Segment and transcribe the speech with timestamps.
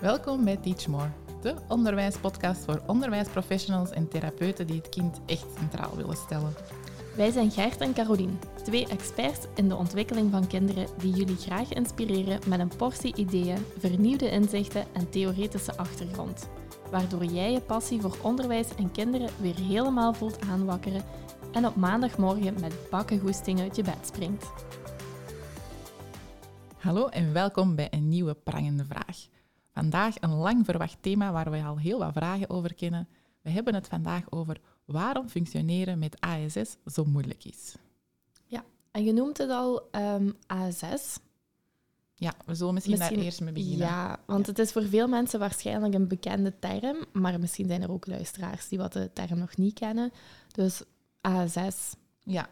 [0.00, 1.10] Welkom bij Teach More,
[1.42, 6.54] de onderwijspodcast voor onderwijsprofessionals en therapeuten die het kind echt centraal willen stellen.
[7.16, 11.72] Wij zijn Gert en Carolien, twee experts in de ontwikkeling van kinderen die jullie graag
[11.72, 16.48] inspireren met een portie ideeën, vernieuwde inzichten en theoretische achtergrond.
[16.90, 21.04] Waardoor jij je passie voor onderwijs en kinderen weer helemaal voelt aanwakkeren
[21.52, 24.46] en op maandagmorgen met bakkengoesting uit je bed springt.
[26.78, 29.28] Hallo en welkom bij een nieuwe prangende vraag.
[29.72, 33.08] Vandaag een lang verwacht thema waar we al heel wat vragen over kennen.
[33.42, 37.74] We hebben het vandaag over waarom functioneren met ASS zo moeilijk is.
[38.44, 41.18] Ja, en je noemt het al um, ASS.
[42.14, 43.86] Ja, we zullen misschien, daar eerst mee beginnen.
[43.86, 47.90] Ja, want het is voor veel mensen waarschijnlijk een bekende term, maar misschien zijn er
[47.90, 50.12] ook luisteraars die wat de term nog niet kennen.
[50.52, 50.82] Dus
[51.20, 51.94] ASS.
[52.18, 52.48] Ja,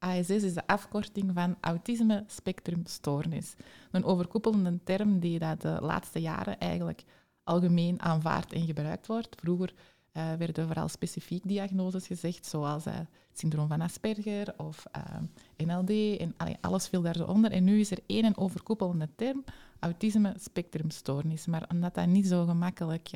[0.00, 3.54] ASS is de afkorting van autisme spectrum stoornis.
[3.90, 7.04] Een overkoepelende term die dat de laatste jaren eigenlijk
[7.44, 9.36] algemeen aanvaard en gebruikt wordt.
[9.40, 9.72] Vroeger
[10.12, 12.94] uh, werden vooral specifiek diagnoses gezegd, zoals uh,
[13.32, 16.18] syndroom van Asperger of uh, NLD.
[16.18, 17.52] En allee, alles viel onder.
[17.52, 19.44] En nu is er één overkoepelende term,
[19.78, 21.46] autisme spectrumstoornis.
[21.46, 23.10] Maar omdat dat niet zo gemakkelijk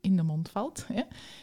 [0.00, 0.86] in de mond valt,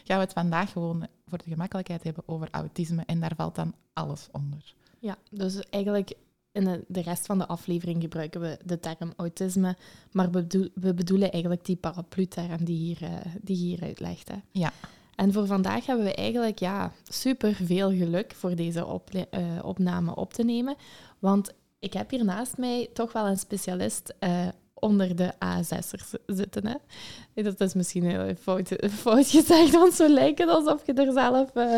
[0.04, 3.02] gaan we het vandaag gewoon voor de gemakkelijkheid hebben over autisme.
[3.06, 4.74] En daar valt dan alles onder.
[5.04, 6.12] Ja, dus eigenlijk
[6.52, 9.76] in de rest van de aflevering gebruiken we de term autisme,
[10.12, 13.08] maar we, we bedoelen eigenlijk die paraplu-term die hier,
[13.42, 14.28] die hier uitlegt.
[14.28, 14.36] Hè.
[14.50, 14.72] Ja.
[15.14, 19.20] En voor vandaag hebben we eigenlijk ja, super veel geluk voor deze uh,
[19.62, 20.76] opname op te nemen.
[21.18, 24.48] Want ik heb hier naast mij toch wel een specialist uh,
[24.84, 26.66] onder de A6'ers zitten.
[26.66, 27.42] Hè.
[27.42, 31.50] Dat is misschien heel fout, fout gezegd, want zo lijkt het alsof je er zelf,
[31.54, 31.76] uh,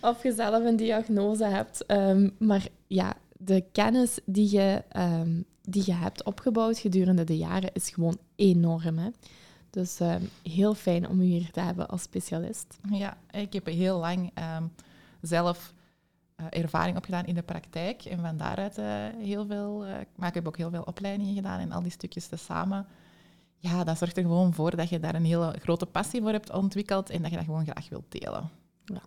[0.00, 1.84] of je zelf een diagnose hebt.
[1.86, 7.70] Um, maar ja, de kennis die je, um, die je hebt opgebouwd gedurende de jaren
[7.72, 8.98] is gewoon enorm.
[8.98, 9.08] Hè.
[9.70, 12.78] Dus uh, heel fijn om u hier te hebben als specialist.
[12.90, 14.32] Ja, ik heb heel lang
[15.20, 15.72] zelf
[16.48, 18.04] ervaring opgedaan in de praktijk.
[18.04, 18.84] En van daaruit uh,
[19.18, 19.84] heel veel...
[20.16, 22.86] maar ik heb ook heel veel opleidingen gedaan en al die stukjes tezamen.
[23.56, 26.50] Ja, dat zorgt er gewoon voor dat je daar een hele grote passie voor hebt
[26.50, 28.50] ontwikkeld en dat je dat gewoon graag wilt delen.
[28.84, 29.02] Ja.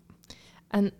[0.67, 0.91] En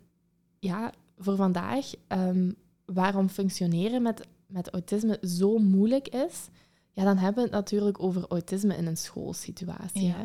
[0.59, 2.55] ja, voor vandaag, um,
[2.85, 6.49] waarom functioneren met, met autisme zo moeilijk is
[6.91, 10.11] ja, dan hebben we het natuurlijk over autisme in een schoolsituatie.
[10.11, 10.23] Hè?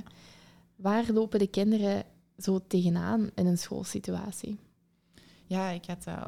[0.77, 2.05] Waar lopen de kinderen
[2.38, 4.59] zo tegenaan in een schoolsituatie?
[5.47, 6.25] Ja, ik had uh,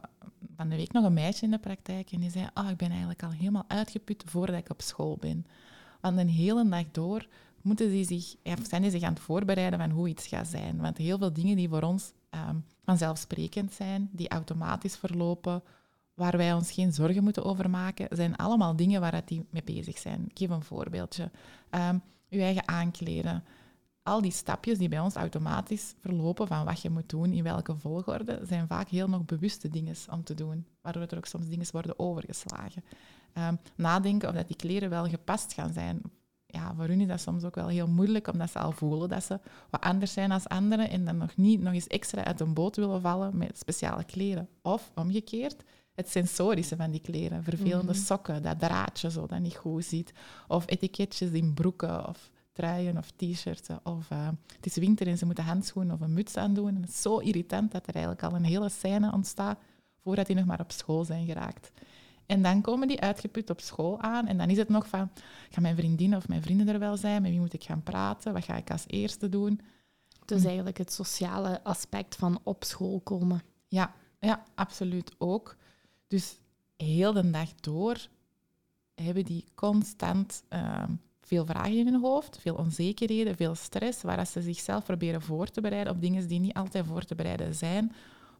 [0.56, 2.90] van de week nog een meisje in de praktijk en die zei, oh, ik ben
[2.90, 5.46] eigenlijk al helemaal uitgeput voordat ik op school ben.
[6.00, 7.26] Want een hele dag door
[7.62, 8.34] moeten die zich,
[8.68, 10.80] zijn die zich aan het voorbereiden van hoe iets gaat zijn.
[10.80, 15.62] Want heel veel dingen die voor ons um, vanzelfsprekend zijn, die automatisch verlopen,
[16.14, 19.98] waar wij ons geen zorgen moeten over maken, zijn allemaal dingen waar die mee bezig
[19.98, 20.24] zijn.
[20.28, 21.30] Ik geef een voorbeeldje.
[21.70, 23.44] Um, je eigen aankleden.
[24.08, 27.76] Al die stapjes die bij ons automatisch verlopen van wat je moet doen, in welke
[27.76, 31.66] volgorde, zijn vaak heel nog bewuste dingen om te doen, waardoor er ook soms dingen
[31.70, 32.84] worden overgeslagen.
[33.38, 36.02] Um, nadenken of dat die kleren wel gepast gaan zijn.
[36.46, 39.24] Ja, voor hun is dat soms ook wel heel moeilijk, omdat ze al voelen dat
[39.24, 42.54] ze wat anders zijn als anderen en dan nog niet nog eens extra uit een
[42.54, 44.48] boot willen vallen met speciale kleren.
[44.62, 45.62] Of omgekeerd,
[45.94, 47.44] het sensorische van die kleren.
[47.44, 48.02] Vervelende mhm.
[48.02, 50.12] sokken, dat draadje zo dat niet goed ziet.
[50.46, 53.68] Of etiketjes in broeken of truien of t-shirts.
[53.82, 56.68] Of uh, het is winter en ze moeten handschoenen of een muts aandoen.
[56.68, 59.58] En het is zo irritant dat er eigenlijk al een hele scène ontstaat
[60.02, 61.70] voordat die nog maar op school zijn geraakt.
[62.26, 65.10] En dan komen die uitgeput op school aan en dan is het nog van,
[65.50, 67.22] gaan mijn vriendinnen of mijn vrienden er wel zijn?
[67.22, 68.32] Met wie moet ik gaan praten?
[68.32, 69.60] Wat ga ik als eerste doen?
[70.24, 73.42] Dus eigenlijk het sociale aspect van op school komen.
[73.68, 75.56] Ja, ja absoluut ook.
[76.08, 76.36] Dus
[76.76, 78.06] heel de dag door
[78.94, 80.82] hebben die constant uh,
[81.28, 85.60] veel vragen in hun hoofd, veel onzekerheden, veel stress, waar ze zichzelf proberen voor te
[85.60, 87.92] bereiden op dingen die niet altijd voor te bereiden zijn,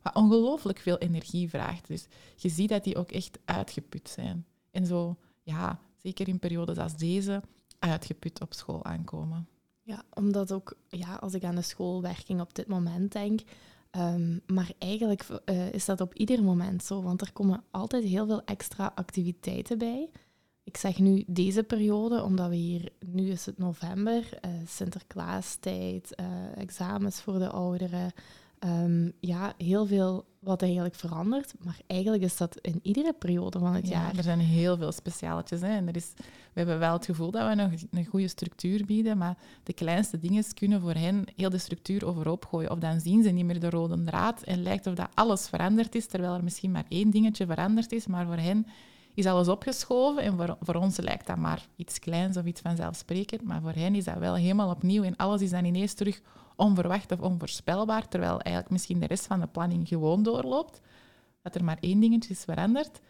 [0.03, 1.87] wat ongelooflijk veel energie vraagt.
[1.87, 2.07] Dus
[2.37, 4.47] je ziet dat die ook echt uitgeput zijn.
[4.71, 7.43] En zo, ja, zeker in periodes als deze,
[7.79, 9.49] uitgeput op school aankomen.
[9.83, 13.41] Ja, omdat ook, ja, als ik aan de schoolwerking op dit moment denk,
[13.97, 18.27] Um, maar eigenlijk uh, is dat op ieder moment zo, want er komen altijd heel
[18.27, 20.11] veel extra activiteiten bij.
[20.69, 26.27] Ik zeg nu deze periode, omdat we hier, nu is het november, uh, Sinterklaastijd, uh,
[26.57, 28.13] examens voor de ouderen,
[28.65, 31.55] um, ja, heel veel wat eigenlijk verandert.
[31.59, 34.17] Maar eigenlijk is dat in iedere periode van het ja, jaar.
[34.17, 35.61] Er zijn heel veel specialetjes.
[35.61, 35.77] Hè.
[35.77, 39.19] En er is, we hebben wel het gevoel dat we nog een goede structuur bieden,
[39.19, 42.71] maar de kleinste dingen kunnen voor hen heel de structuur overhoop gooien.
[42.71, 45.95] Of dan zien ze niet meer de rode draad en lijkt of dat alles veranderd
[45.95, 48.67] is, terwijl er misschien maar één dingetje veranderd is, maar voor hen
[49.19, 50.23] is alles opgeschoven.
[50.23, 53.43] En voor, voor ons lijkt dat maar iets kleins of iets vanzelfsprekend.
[53.43, 55.03] Maar voor hen is dat wel helemaal opnieuw.
[55.03, 56.21] En alles is dan ineens terug
[56.57, 58.09] onverwacht of onvoorspelbaar.
[58.09, 60.81] Terwijl eigenlijk misschien de rest van de planning gewoon doorloopt.
[61.43, 63.01] Dat er maar één dingetje is veranderd.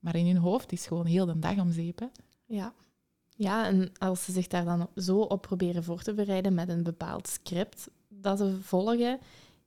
[0.00, 1.98] Maar in hun hoofd is gewoon heel de dag om zeep.
[1.98, 2.06] hè.
[2.46, 2.72] Ja.
[3.36, 6.82] Ja, en als ze zich daar dan zo op proberen voor te bereiden met een
[6.82, 9.18] bepaald script dat ze volgen,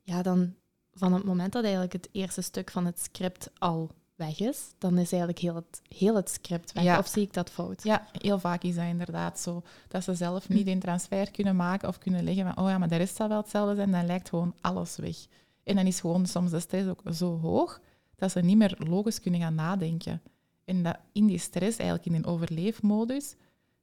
[0.02, 0.54] ja, dan
[0.92, 4.98] van het moment dat eigenlijk het eerste stuk van het script al weg is, dan
[4.98, 6.84] is eigenlijk heel het, heel het script weg.
[6.84, 6.98] Ja.
[6.98, 7.82] Of zie ik dat fout?
[7.82, 9.62] Ja, heel vaak is dat inderdaad zo.
[9.88, 12.88] Dat ze zelf niet een transfer kunnen maken of kunnen leggen van, oh ja, maar
[12.88, 15.16] de rest zal wel hetzelfde zijn, dan lijkt gewoon alles weg.
[15.64, 17.80] En dan is gewoon soms de stress ook zo hoog
[18.16, 20.22] dat ze niet meer logisch kunnen gaan nadenken.
[20.64, 23.34] En dat in die stress, eigenlijk in een overleefmodus,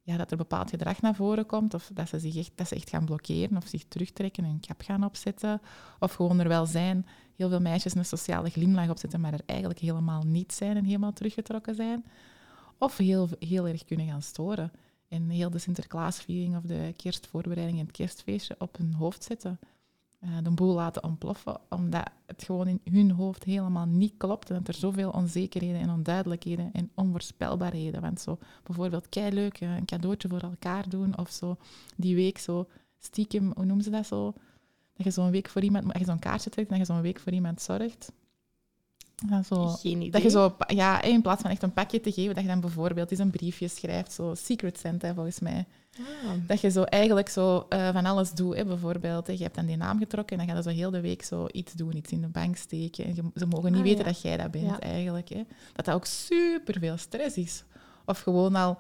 [0.02, 2.76] ja, dat er bepaald gedrag naar voren komt, of dat ze, zich echt, dat ze
[2.76, 5.62] echt gaan blokkeren of zich terugtrekken en een kap gaan opzetten,
[6.00, 7.06] of gewoon er wel zijn,
[7.36, 11.14] heel veel meisjes een sociale glimlach opzetten, maar er eigenlijk helemaal niet zijn en helemaal
[11.14, 12.06] teruggetrokken zijn.
[12.78, 14.72] Of heel, heel erg kunnen gaan storen
[15.08, 19.60] en heel de Sinterklaasviering of de kerstvoorbereiding en het kerstfeestje op hun hoofd zetten.
[20.20, 24.56] Eh, de boel laten ontploffen, omdat het gewoon in hun hoofd helemaal niet klopt en
[24.56, 28.02] dat er zoveel onzekerheden en onduidelijkheden en onvoorspelbaarheden.
[28.02, 31.58] Want zo bijvoorbeeld kei leuk eh, een cadeautje voor elkaar doen of zo
[31.96, 32.68] die week zo
[32.98, 34.34] stiekem, hoe noemen ze dat zo?
[34.98, 37.02] Dat je zo'n week voor iemand, dat je zo'n kaartje trekt en dat je zo'n
[37.02, 38.12] week voor iemand zorgt.
[39.30, 40.12] Ja, zo, Geen idee.
[40.12, 42.60] dat je zo, ja, in plaats van echt een pakje te geven, dat je dan
[42.60, 45.66] bijvoorbeeld eens een briefje schrijft, zo Secret Santa volgens mij.
[46.00, 48.56] Ah, Dat je zo eigenlijk zo eh, van alles doet.
[48.56, 48.66] Hè.
[48.66, 51.02] Bijvoorbeeld, hè, je hebt dan die naam getrokken en dan ga je zo heel de
[51.02, 53.06] week zo iets doen, iets in de bank steken.
[53.06, 54.12] En je- ze mogen niet Ah, weten ja.
[54.12, 54.80] dat jij dat bent Ja.
[54.80, 55.30] eigenlijk.
[55.30, 55.44] Hè.
[55.74, 57.64] Dat dat ook super veel stress is.
[58.06, 58.78] Of gewoon al...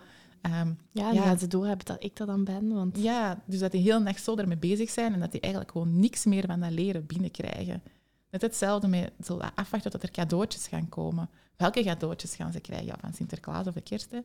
[0.51, 1.25] ehm, ja, Ja.
[1.29, 2.73] dat ze doorhebben dat ik dat dan ben.
[2.73, 5.71] Want ja, dus dat die heel nacht zo ermee bezig zijn en dat die eigenlijk
[5.71, 7.83] gewoon niks meer van dat leren binnenkrijgen.
[8.29, 11.29] Net hetzelfde met zo dat afwachten tot er cadeautjes gaan komen.
[11.57, 12.85] Welke cadeautjes gaan ze krijgen?
[12.87, 14.11] Ja, van Sinterklaas of de kerst.
[14.11, 14.19] hè.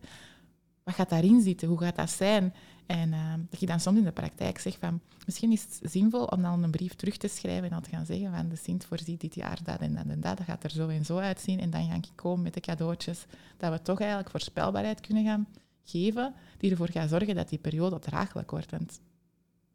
[0.85, 1.69] Wat gaat daarin zitten?
[1.69, 2.55] Hoe gaat dat zijn?
[2.87, 5.01] En eh, dat je dan soms in de praktijk zegt van...
[5.27, 8.07] Misschien is het zinvol om dan een brief terug te schrijven en dan te gaan
[8.07, 8.49] zeggen van...
[8.49, 10.37] De Sint voorziet dit jaar dat en dat en dat.
[10.37, 11.61] Dat gaat er zo en zo uitzien.
[11.61, 13.27] En dan ga ik komen met de cadeautjes.
[13.57, 15.47] Dat we toch eigenlijk voorspelbaarheid kunnen gaan
[15.85, 18.71] geven die ervoor gaat zorgen dat die periode draaglijk wordt.
[18.71, 19.01] Want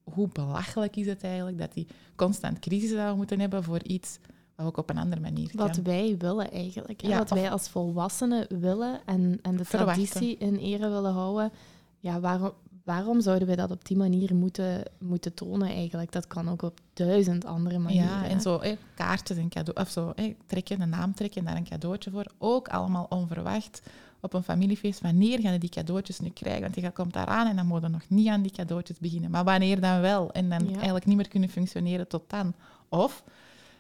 [0.04, 4.19] hoe belachelijk is het eigenlijk dat die constant crisis zouden moeten hebben voor iets
[4.56, 5.68] wat ook op een andere manier kan.
[5.68, 7.02] wat wij willen eigenlijk.
[7.02, 10.06] Ja, wat wij als volwassenen willen en, en de Verwachten.
[10.06, 11.52] traditie in ere willen houden.
[12.00, 12.52] Ja, waarom,
[12.84, 16.12] waarom zouden wij dat op die manier moeten, moeten tonen eigenlijk?
[16.12, 18.07] Dat kan ook op duizend andere manieren.
[18.10, 21.46] Ja, en zo hè, kaartjes en cadeau, of zo, hè, trekken, een naam trekken en
[21.46, 22.25] daar een cadeautje voor.
[22.38, 23.81] Ook allemaal onverwacht
[24.25, 25.01] op een familiefeest.
[25.01, 26.62] Wanneer gaan die cadeautjes nu krijgen?
[26.62, 29.00] Want je gaat- komt daar aan en dan moet je nog niet aan die cadeautjes
[29.00, 29.31] beginnen.
[29.31, 30.31] Maar wanneer dan wel?
[30.31, 30.75] En dan Ja.
[30.75, 32.54] eigenlijk niet meer kunnen functioneren tot dan.
[32.89, 33.24] Of,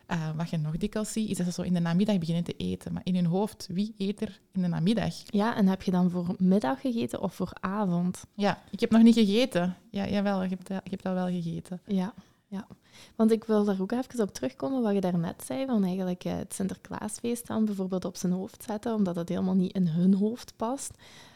[0.05, 2.53] eh, wat je nog dikwijls ziet, is dat ze zo in de namiddag beginnen te
[2.57, 2.93] eten.
[2.93, 5.13] Maar in hun hoofd, wie eet er in de namiddag?
[5.25, 8.23] Ja, en heb je dan voor middag gegeten of voor avond?
[8.33, 9.75] Ja, ik heb nog niet gegeten.
[9.91, 11.81] Ja, jawel, ik heb, dat, ik heb dat wel gegeten.
[11.85, 12.13] Ja,
[12.55, 12.67] ja.
[13.15, 16.35] Want ik wil daar ook even op terugkomen wat je daarnet zei, van eigenlijk eh,
[16.35, 20.53] het Sinterklaasfeest dan bijvoorbeeld op zijn hoofd zetten, omdat het helemaal niet in hun hoofd
[20.55, 20.91] past.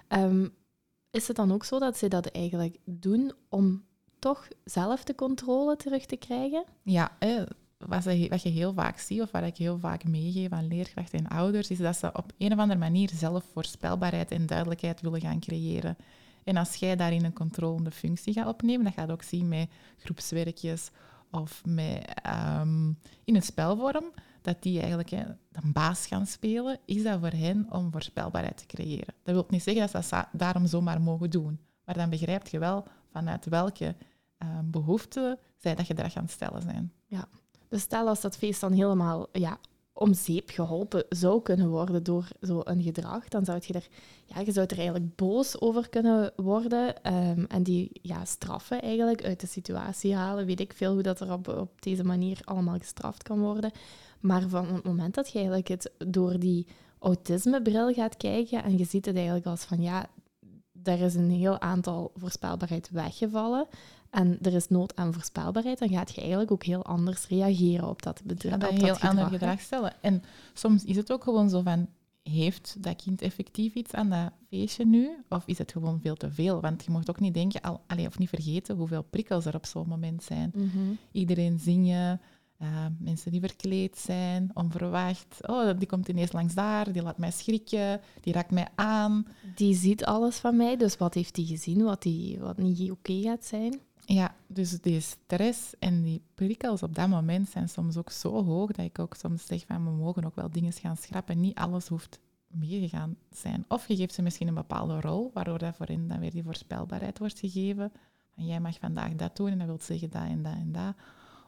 [0.07, 0.47] Ehm,
[1.11, 3.83] is het dan ook zo dat ze dat eigenlijk doen om
[4.19, 6.63] toch zelf de controle terug te krijgen?
[6.83, 7.11] Ja,
[7.77, 8.03] wat,
[8.43, 11.77] je heel vaak ziet, of wat ik heel vaak meegeef aan leerkrachten en ouders, is
[11.77, 15.97] dat ze op een of andere manier zelf voorspelbaarheid en duidelijkheid willen gaan creëren.
[16.43, 20.89] En als jij daarin een controlende functie gaat opnemen, dat gaat ook zien met groepswerkjes
[21.31, 22.87] of ehm,
[23.23, 27.91] in een spelvorm, dat die eigenlijk een baas gaan spelen, is dat voor hen om
[27.91, 29.13] voorspelbaarheid te creëren.
[29.23, 32.59] Dat wil niet zeggen dat ze dat daarom zomaar mogen doen, maar dan begrijp je
[32.59, 33.95] wel vanuit welke
[34.37, 36.93] ehm, behoeften zij dat gedrag aan het stellen zijn.
[37.69, 39.57] Dus stel als dat feest dan helemaal ja,
[39.99, 43.87] om zeep geholpen zou kunnen worden door zo'n gedrag, dan zou je er,
[44.25, 49.23] ja, je zou er eigenlijk boos over kunnen worden ehm, en die ja, straffen eigenlijk
[49.23, 50.45] uit de situatie halen.
[50.45, 53.71] Weet ik veel hoe dat er op, op deze manier allemaal gestraft kan worden.
[54.19, 56.67] Maar van het moment dat je eigenlijk het door die
[56.99, 60.09] autismebril gaat kijken en je ziet het eigenlijk als van ja,
[60.83, 63.67] er is een heel aantal voorspelbaarheid weggevallen
[64.09, 68.01] en er is nood aan voorspelbaarheid, dan gaat je eigenlijk ook heel anders reageren op
[68.03, 68.55] dat bedrijf.
[68.55, 69.93] Op een heel gedrag, ander gedrag stellen.
[70.01, 70.23] En
[70.53, 71.87] soms is het ook gewoon zo van,
[72.23, 75.09] heeft dat kind effectief iets aan dat feestje nu?
[75.29, 76.61] Of is het gewoon veel te veel?
[76.61, 79.65] Want je mocht ook niet denken, al, allee, of niet vergeten hoeveel prikkels er op
[79.65, 80.51] zo'n moment zijn.
[80.55, 80.93] Mhm.
[81.11, 82.21] Iedereen zingen,
[82.57, 85.37] eh, mensen die verkleed zijn, onverwacht.
[85.47, 89.27] Oh, die komt ineens langs daar, die laat mij schrikken, die raakt mij aan.
[89.55, 93.21] Die ziet alles van mij, dus wat heeft hij gezien wat, die, wat niet oké
[93.21, 93.79] gaat zijn?
[94.11, 98.71] Ja, dus die stress en die prikkels op dat moment zijn soms ook zo hoog
[98.71, 101.39] dat ik ook soms zeg van we mogen ook wel dingen gaan schrappen.
[101.39, 103.65] Niet alles hoeft meegegaan zijn.
[103.67, 107.19] Of je geeft ze misschien een bepaalde rol, waardoor dat voor dan weer die voorspelbaarheid
[107.19, 107.91] wordt gegeven.
[108.35, 110.95] Van jij mag vandaag dat doen en dat wil zeggen dat en dat en dat.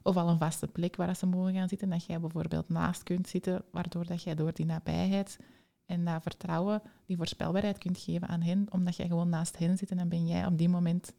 [0.03, 3.27] Of al een vaste plek waar ze mogen gaan zitten, dat jij bijvoorbeeld naast kunt
[3.27, 5.39] zitten, waardoor dat jij door die nabijheid
[5.85, 9.91] en dat vertrouwen die voorspelbaarheid kunt geven aan hen, omdat jij gewoon naast hen zit
[9.91, 11.13] en dan ben jij op die moment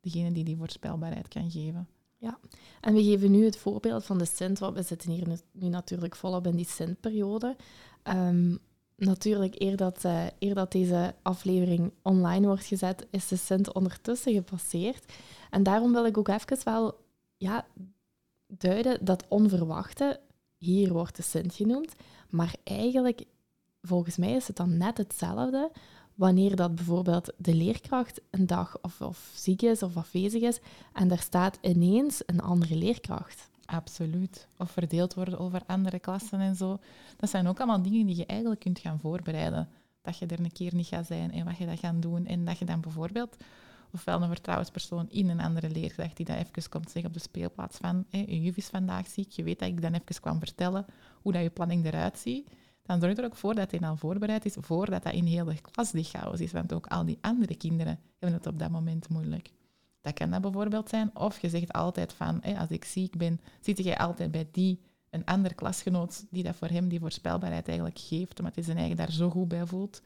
[0.00, 1.88] degene die die voorspelbaarheid kan geven.
[2.16, 2.38] Ja,
[2.80, 6.46] en we geven nu het voorbeeld van de want we zitten hier nu, natuurlijk volop
[6.46, 7.56] in die Sint-periode.
[8.02, 8.56] Ehm,
[8.96, 14.32] natuurlijk, eer dat, uh, eer dat deze aflevering online wordt gezet, is de Sint ondertussen
[14.32, 15.12] gepasseerd.
[15.50, 16.98] En daarom wil ik ook even wel
[17.36, 17.66] ja,
[18.46, 20.20] duiden dat onverwachte,
[20.56, 21.94] hier wordt de Sint genoemd,
[22.28, 23.24] maar eigenlijk,
[23.82, 25.70] volgens mij is het dan net hetzelfde
[26.20, 30.60] wanneer dat bijvoorbeeld de leerkracht een dag of, of ziek is of afwezig is
[30.92, 33.48] en daar staat ineens een andere leerkracht.
[33.64, 34.46] Absoluut.
[34.58, 36.78] Of verdeeld worden over andere klassen en zo.
[37.16, 39.68] Dat zijn ook allemaal dingen die je eigenlijk kunt gaan voorbereiden.
[40.02, 42.26] Dat je er een keer niet gaat zijn en wat je dat gaat doen.
[42.26, 43.36] En dat je dan bijvoorbeeld
[43.92, 47.78] ofwel een vertrouwenspersoon in een andere leerkracht die dat even komt zeggen op de speelplaats
[47.78, 50.86] van je juf is vandaag ziek, je weet dat ik dan even kwam vertellen
[51.22, 52.48] hoe dat je planning eruit ziet
[52.82, 55.60] dan zorg er ook voor dat hij al voorbereid is voordat dat in heel de
[55.60, 56.52] klas die chaos is.
[56.52, 59.50] Want ook al die andere kinderen hebben het op dat moment moeilijk.
[60.00, 61.16] Dat kan dat bijvoorbeeld zijn.
[61.16, 65.24] Of je zegt altijd van, als ik ziek ben, zit jij altijd bij die, een
[65.24, 69.12] ander klasgenoot die dat voor hem die voorspelbaarheid eigenlijk geeft, omdat hij zijn eigen daar
[69.12, 70.02] zo goed bij voelt,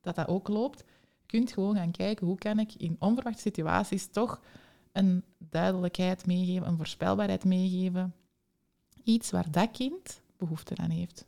[0.00, 0.84] dat dat ook loopt.
[1.18, 4.40] Je kunt gewoon gaan kijken, hoe kan ik in onverwachte situaties toch
[4.92, 8.14] een duidelijkheid meegeven, een voorspelbaarheid meegeven.
[9.04, 11.26] Iets waar dat kind behoefte aan heeft.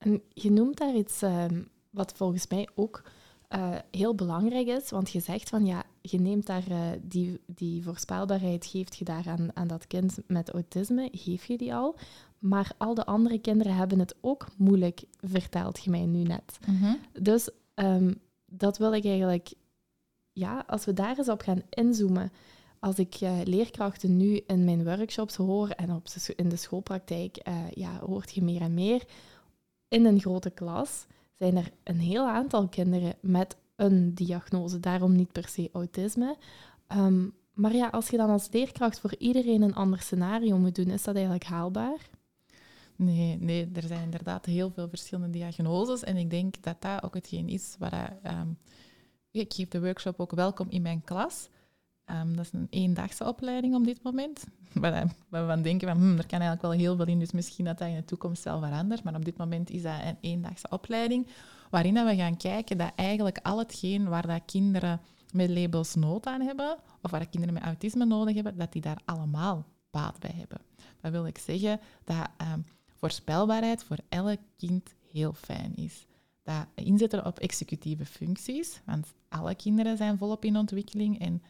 [0.00, 3.02] En je noemt daar iets ehm, wat volgens mij ook
[3.50, 7.82] uh, heel belangrijk is, want je zegt van ja, je neemt daar uh, die, die
[7.82, 11.96] voorspelbaarheid, geeft je daar aan, aan dat kind met autisme, geef je die al.
[12.38, 16.58] Maar al de andere kinderen hebben het ook moeilijk, vertelt je mij nu net.
[16.66, 16.94] Mhm.
[17.20, 19.52] Dus um, dat wil ik eigenlijk,
[20.32, 22.32] ja, als we daar eens op gaan inzoomen.
[22.78, 27.38] Als ik uh, leerkrachten nu in mijn workshops hoor en op in de schoolpraktijk
[27.74, 29.04] ja, hoort je meer en meer
[29.90, 31.06] in een grote klas
[31.38, 36.36] zijn er een heel aantal kinderen met een diagnose, daarom niet per se autisme.
[36.86, 40.90] Ehm, maar ja, als je dan als leerkracht voor iedereen een ander scenario moet doen,
[40.90, 42.08] is dat eigenlijk haalbaar?
[42.96, 46.04] Nee, nee, er zijn inderdaad heel veel verschillende diagnoses.
[46.04, 48.16] En ik denk dat dat ook hetgeen is waar...
[48.24, 48.58] Um,
[49.30, 51.48] ik geef de workshop ook welkom in mijn klas.
[52.12, 54.44] Um, dat is een eendagse opleiding op dit moment.
[54.72, 57.64] Waar, we van denken van, hmm, er kan eigenlijk wel heel veel in, dus misschien
[57.64, 59.02] dat dat in de toekomst wel verandert.
[59.02, 61.26] Maar op dit moment is dat een eendagse opleiding,
[61.70, 65.00] waarin we gaan kijken dat eigenlijk al hetgeen waar dat kinderen
[65.32, 69.00] met labels nood aan hebben, of waar kinderen met autisme nodig hebben, dat die daar
[69.04, 70.60] allemaal baat bij hebben.
[71.00, 72.64] Dat wil ik zeggen dat um,
[72.94, 76.06] voorspelbaarheid voor elk kind heel fijn is.
[76.42, 81.42] Dat inzetten op executieve functies, want alle kinderen zijn volop in ontwikkeling en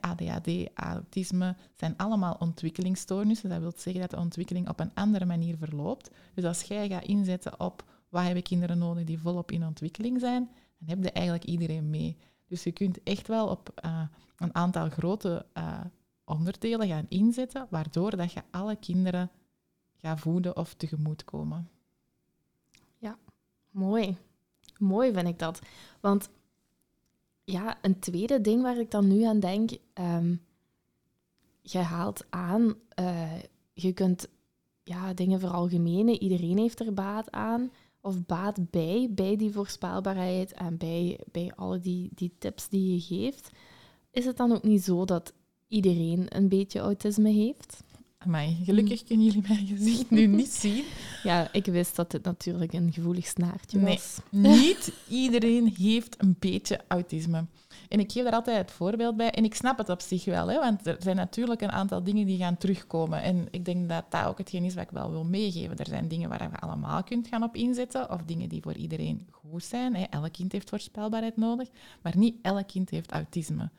[0.00, 3.48] ADHD, autisme zijn allemaal ontwikkelingsstoornissen.
[3.48, 6.10] Dat wil zeggen dat de ontwikkeling op een andere manier verloopt.
[6.34, 10.50] Dus als jij gaat inzetten op wat hebben kinderen nodig die volop in ontwikkeling zijn,
[10.78, 12.16] dan heb je eigenlijk iedereen mee.
[12.46, 14.02] Dus je kunt echt wel op uh,
[14.36, 15.80] een aantal grote uh,
[16.24, 19.30] onderdelen gaan inzetten, waardoor dat je alle kinderen
[19.96, 21.68] gaat voeden of tegemoetkomen.
[22.98, 23.18] Ja,
[23.70, 24.16] mooi.
[24.78, 25.58] Mooi vind ik dat.
[26.00, 26.30] Want
[27.44, 30.40] ja, een tweede ding waar ik dan nu aan denk, um,
[31.62, 33.38] je haalt aan, uh,
[33.72, 34.28] je kunt
[34.82, 37.70] ja, dingen veralgemenen, iedereen heeft er baat aan
[38.00, 43.00] of baat bij, bij die voorspelbaarheid en bij, bij alle die, die tips die je
[43.00, 43.50] geeft.
[44.10, 45.32] Is het dan ook niet zo dat
[45.68, 47.82] iedereen een beetje autisme heeft?
[48.26, 50.84] Amai, gelukkig kunnen jullie mijn gezicht nu niet zien.
[51.22, 54.18] Ja, ik wist dat het natuurlijk een gevoelig snaartje was.
[54.30, 57.46] Nee, niet iedereen heeft een beetje autisme.
[57.88, 59.30] En ik geef daar altijd het voorbeeld bij.
[59.30, 62.26] En ik snap het op zich wel, hè, want er zijn natuurlijk een aantal dingen
[62.26, 63.22] die gaan terugkomen.
[63.22, 65.76] En ik denk dat dat ook hetgeen is wat ik wel wil meegeven.
[65.76, 69.28] Er zijn dingen waar je allemaal kunt gaan op inzetten, of dingen die voor iedereen
[69.30, 69.96] goed zijn.
[69.96, 70.02] Hè.
[70.02, 71.68] Elk kind heeft voorspelbaarheid nodig,
[72.02, 73.70] maar niet elk kind heeft autisme.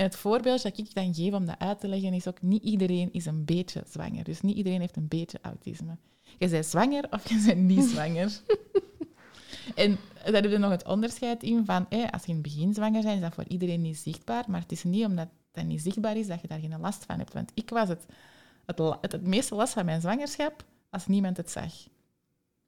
[0.00, 2.62] En het voorbeeld dat ik dan geef om dat uit te leggen is ook niet
[2.62, 4.24] iedereen is een beetje zwanger.
[4.24, 5.96] Dus niet iedereen heeft een beetje autisme.
[6.38, 8.40] Je bent zwanger of je bent niet zwanger.
[9.74, 13.02] en daar heb je nog het onderscheid in van, als je in het begin zwanger
[13.02, 14.44] bent, is dat voor iedereen niet zichtbaar.
[14.48, 17.18] Maar het is niet omdat dat niet zichtbaar is dat je daar geen last van
[17.18, 17.32] hebt.
[17.32, 18.06] Want ik was het,
[18.66, 21.72] het, het, meeste last van mijn zwangerschap als niemand het zag.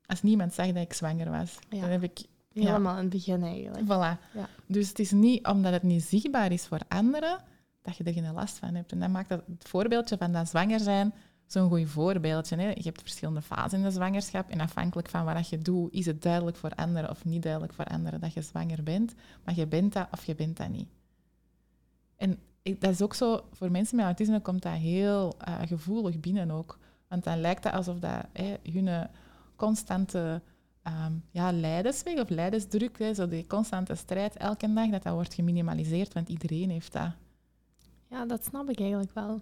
[0.06, 1.58] Als niemand zag dat ik zwanger was.
[1.68, 2.18] Dan heb ik
[2.54, 3.84] Helemaal in het begin eigenlijk.
[3.84, 4.38] Voilà.
[4.66, 7.38] Dus het is niet omdat het niet zichtbaar is voor anderen,
[7.82, 8.92] dat je er geen last van hebt.
[8.92, 11.12] En dat maakt dat het voorbeeldje van dat zwanger zijn
[11.52, 12.56] zo'n goed voorbeeldje.
[12.56, 12.68] Hè?
[12.68, 16.22] Je hebt verschillende fasen in de zwangerschap en afhankelijk van wat je doet, is het
[16.22, 19.14] duidelijk voor anderen of niet duidelijk voor anderen dat je zwanger bent.
[19.44, 20.88] Maar je bent dat of je bent dat niet.
[22.16, 26.50] En dat is ook zo, voor mensen met autisme komt dat heel uh, gevoelig binnen
[26.50, 26.78] ook.
[27.08, 29.08] Want dan lijkt het alsof dat, hè, hun
[29.56, 30.42] constante
[30.86, 35.34] um, ja, leidersweg of leidersdruk, hè, zo die constante strijd elke dag, dat dat wordt
[35.34, 37.10] geminimaliseerd, want iedereen heeft dat.
[38.10, 39.40] Ja, dat snap ik eigenlijk wel.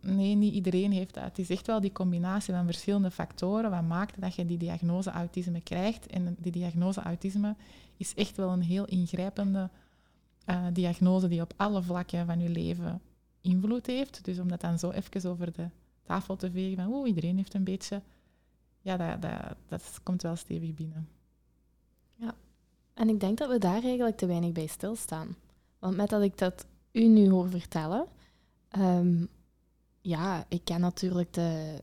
[0.00, 1.24] Nee, niet iedereen heeft dat.
[1.24, 5.10] Het is echt wel die combinatie van verschillende factoren wat maakt dat je die diagnose
[5.10, 6.06] autisme krijgt.
[6.06, 7.56] En die diagnose autisme
[7.96, 9.70] is echt wel een heel ingrijpende
[10.46, 13.00] uh, diagnose die op alle vlakken van je leven
[13.40, 14.24] invloed heeft.
[14.24, 15.68] Dus om dat dan zo even over de
[16.02, 18.02] tafel te vegen van oh, iedereen heeft een beetje,
[18.88, 21.08] ja, dat, dat, dat komt wel stevig binnen.
[22.14, 22.34] Ja,
[22.94, 25.36] en ik denk dat we daar eigenlijk te weinig bij stilstaan.
[25.78, 28.06] Want met dat ik dat u nu hoor vertellen,
[28.68, 29.24] ehm,
[30.00, 31.82] ja, ik ken natuurlijk de,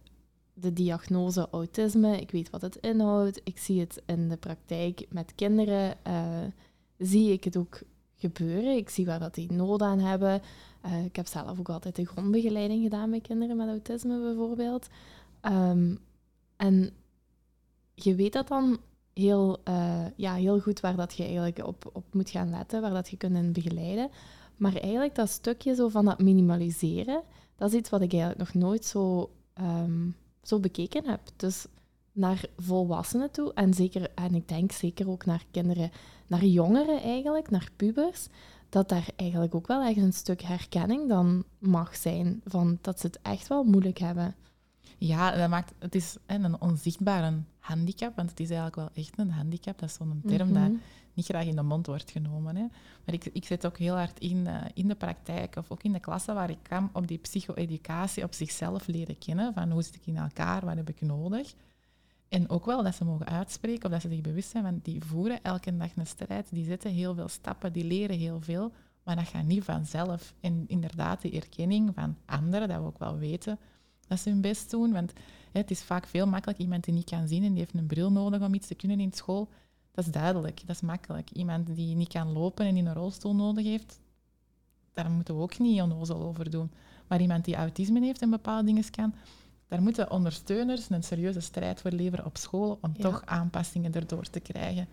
[0.54, 2.20] de diagnose autisme.
[2.22, 3.42] Ik weet wat het inhoudt.
[3.44, 5.98] Ik zie het in de praktijk met kinderen.
[6.08, 6.44] Uh,
[6.98, 7.80] zie ik het ook
[8.16, 8.76] gebeuren.
[8.76, 10.42] Ik zie waar dat die nood aan hebben.
[10.86, 14.88] Uh, ik heb zelf ook altijd de grondbegeleiding gedaan met kinderen met autisme bijvoorbeeld.
[15.42, 16.00] Um,
[16.58, 16.92] en
[17.94, 18.80] je weet dat dan
[19.14, 22.94] heel, uh, ja, heel goed waar dat je eigenlijk op, op moet gaan letten, waar
[22.94, 24.10] dat je kunt begeleiden.
[24.58, 27.22] Maar eigenlijk dat stukje zo van dat minimaliseren,
[27.56, 29.32] dat is iets wat ik eigenlijk nog nooit zo,
[29.62, 31.22] um, zo bekeken heb.
[31.36, 31.66] Dus
[32.12, 35.92] naar volwassenen toe en, zeker, en ik denk zeker ook naar kinderen,
[36.28, 38.28] naar jongeren eigenlijk, naar pubers,
[38.70, 43.08] dat daar eigenlijk ook wel echt een stuk herkenning dan mag zijn van dat ze
[43.08, 44.36] het echt wel moeilijk hebben.
[44.98, 49.32] Ja, dat maakt, het is een onzichtbare handicap, want het is eigenlijk wel echt een
[49.32, 49.80] handicap.
[49.80, 50.72] Dat is zo'n term mm dat
[51.16, 52.56] niet graag in de mond wordt genomen.
[52.56, 52.66] Hè.
[53.06, 55.92] Maar ik, ik zet ook heel hard in, uh, in de praktijk of ook in
[55.92, 59.54] de klasse waar ik kan op die psycho-educatie op zichzelf leren kennen.
[59.54, 61.54] Van hoe zit ik in elkaar, wat heb ik nodig?
[62.30, 65.04] En ook wel dat ze mogen uitspreken of dat ze zich bewust zijn van die
[65.04, 68.72] voeren elke dag een strijd, die zetten heel veel stappen, die leren heel veel,
[69.04, 70.34] maar dat gaat niet vanzelf.
[70.40, 73.60] En inderdaad, die erkenning van anderen, dat we ook wel weten
[74.08, 74.92] dat ze hun best doen.
[74.92, 75.14] Want
[75.52, 77.88] hè, het is vaak veel makkelijk iemand die niet kan zien en die heeft een
[77.88, 79.50] bril nodig om iets te kunnen in school.
[79.92, 81.32] Dat is duidelijk, dat is makkelijk.
[81.32, 84.00] Iemand die niet kan lopen en in een rolstoel nodig heeft,
[84.94, 86.72] daar moeten we ook niet onnozel over doen.
[87.08, 89.14] Maar iemand die autisme heeft en bepaalde dingen kan,
[89.68, 94.40] daar moeten ondersteuners een serieuze strijd voor leveren op school om toch aanpassingen erdoor te
[94.40, 94.88] krijgen.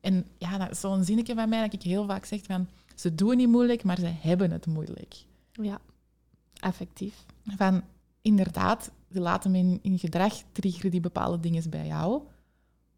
[0.00, 3.48] En ja, zo'n zinnetje van mij dat ik heel vaak zeg van ze doen niet
[3.48, 5.14] moeilijk, maar ze hebben het moeilijk.
[5.52, 5.80] Ja,
[6.60, 7.24] effectief.
[7.44, 7.82] Van
[8.26, 12.22] inderdaad, ze laten in, in gedrag triggeren die bepaalde dingen bij jou.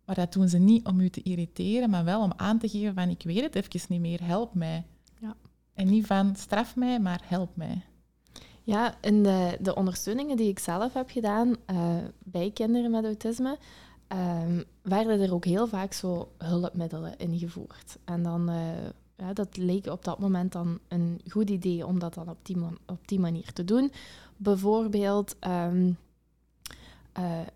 [0.05, 2.95] Maar dat doen ze niet om u te irriteren, maar wel om aan te geven
[2.95, 4.87] van ik weet het even niet meer, help mij.
[5.21, 5.37] Ja.
[5.75, 7.83] En niet van straf mij, maar help mij.
[8.63, 13.59] Ja, in de, de ondersteuningen die ik zelf heb gedaan uh, bij kinderen met autisme,
[14.13, 17.99] uh, werden er ook heel vaak zo hulpmiddelen ingevoerd.
[18.05, 18.57] En dan, uh,
[19.17, 22.57] ja, dat leek op dat moment dan een goed idee om dat dan op die,
[22.87, 23.93] op die manier te doen.
[24.41, 25.97] Bijvoorbeeld um,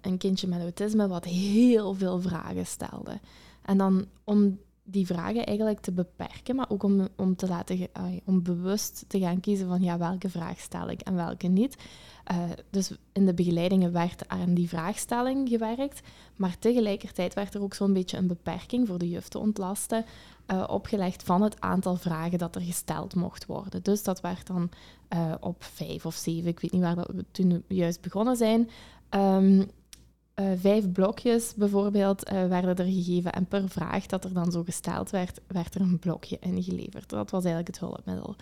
[0.01, 3.21] een kindje met autisme wat heel veel vragen stelde.
[3.63, 7.89] En dan om die vragen eigenlijk te beperken, maar ook om, om, te laten,
[8.25, 11.77] om bewust te gaan kiezen van ja, welke vraag stel ik en welke niet.
[12.31, 12.39] Uh,
[12.71, 16.01] dus in de begeleidingen werd aan die vraagstelling gewerkt,
[16.37, 20.05] maar tegelijkertijd werd er ook zo'n beetje een beperking voor de juf te ontlasten
[20.47, 23.83] uh, opgelegd van het aantal vragen dat er gesteld mocht worden.
[23.83, 24.71] Dus dat werd dan
[25.15, 28.71] uh, op vijf of zeven, ik weet niet waar dat we toen juist begonnen zijn,
[29.15, 29.63] uh,
[30.57, 35.41] vijf blokjes bijvoorbeeld werden er gegeven en per vraag dat er dan zo gesteld werd,
[35.47, 37.09] werd er een blokje ingeleverd.
[37.09, 38.37] Dat was eigenlijk het hulpmiddel.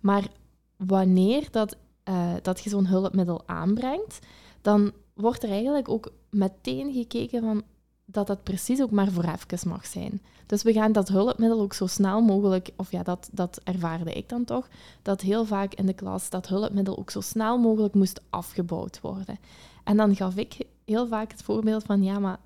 [0.00, 0.28] Maar
[0.76, 4.18] wanneer dat, uh, dat je zo'n hulpmiddel aanbrengt,
[4.60, 7.62] dan wordt er eigenlijk ook meteen gekeken van
[8.04, 10.22] dat dat precies ook maar voor even mag zijn.
[10.46, 14.28] Dus we gaan dat hulpmiddel ook zo snel mogelijk, of ja, dat, dat ervaarde ik
[14.28, 14.68] dan toch,
[15.02, 19.38] dat heel vaak in de klas dat hulpmiddel ook zo snel mogelijk moest afgebouwd worden.
[19.84, 22.38] En dan gaf ik heel vaak het voorbeeld van, ja, maar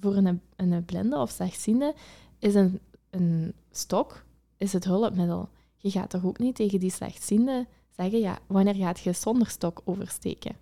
[0.00, 1.94] voor een, een blinde of slechtziende
[2.38, 4.24] is een, een stok
[4.56, 5.48] is het hulpmiddel.
[5.76, 9.82] Je gaat toch ook niet tegen die slechtziende zeggen, ja, wanneer gaat je zonder stok
[9.84, 10.56] oversteken?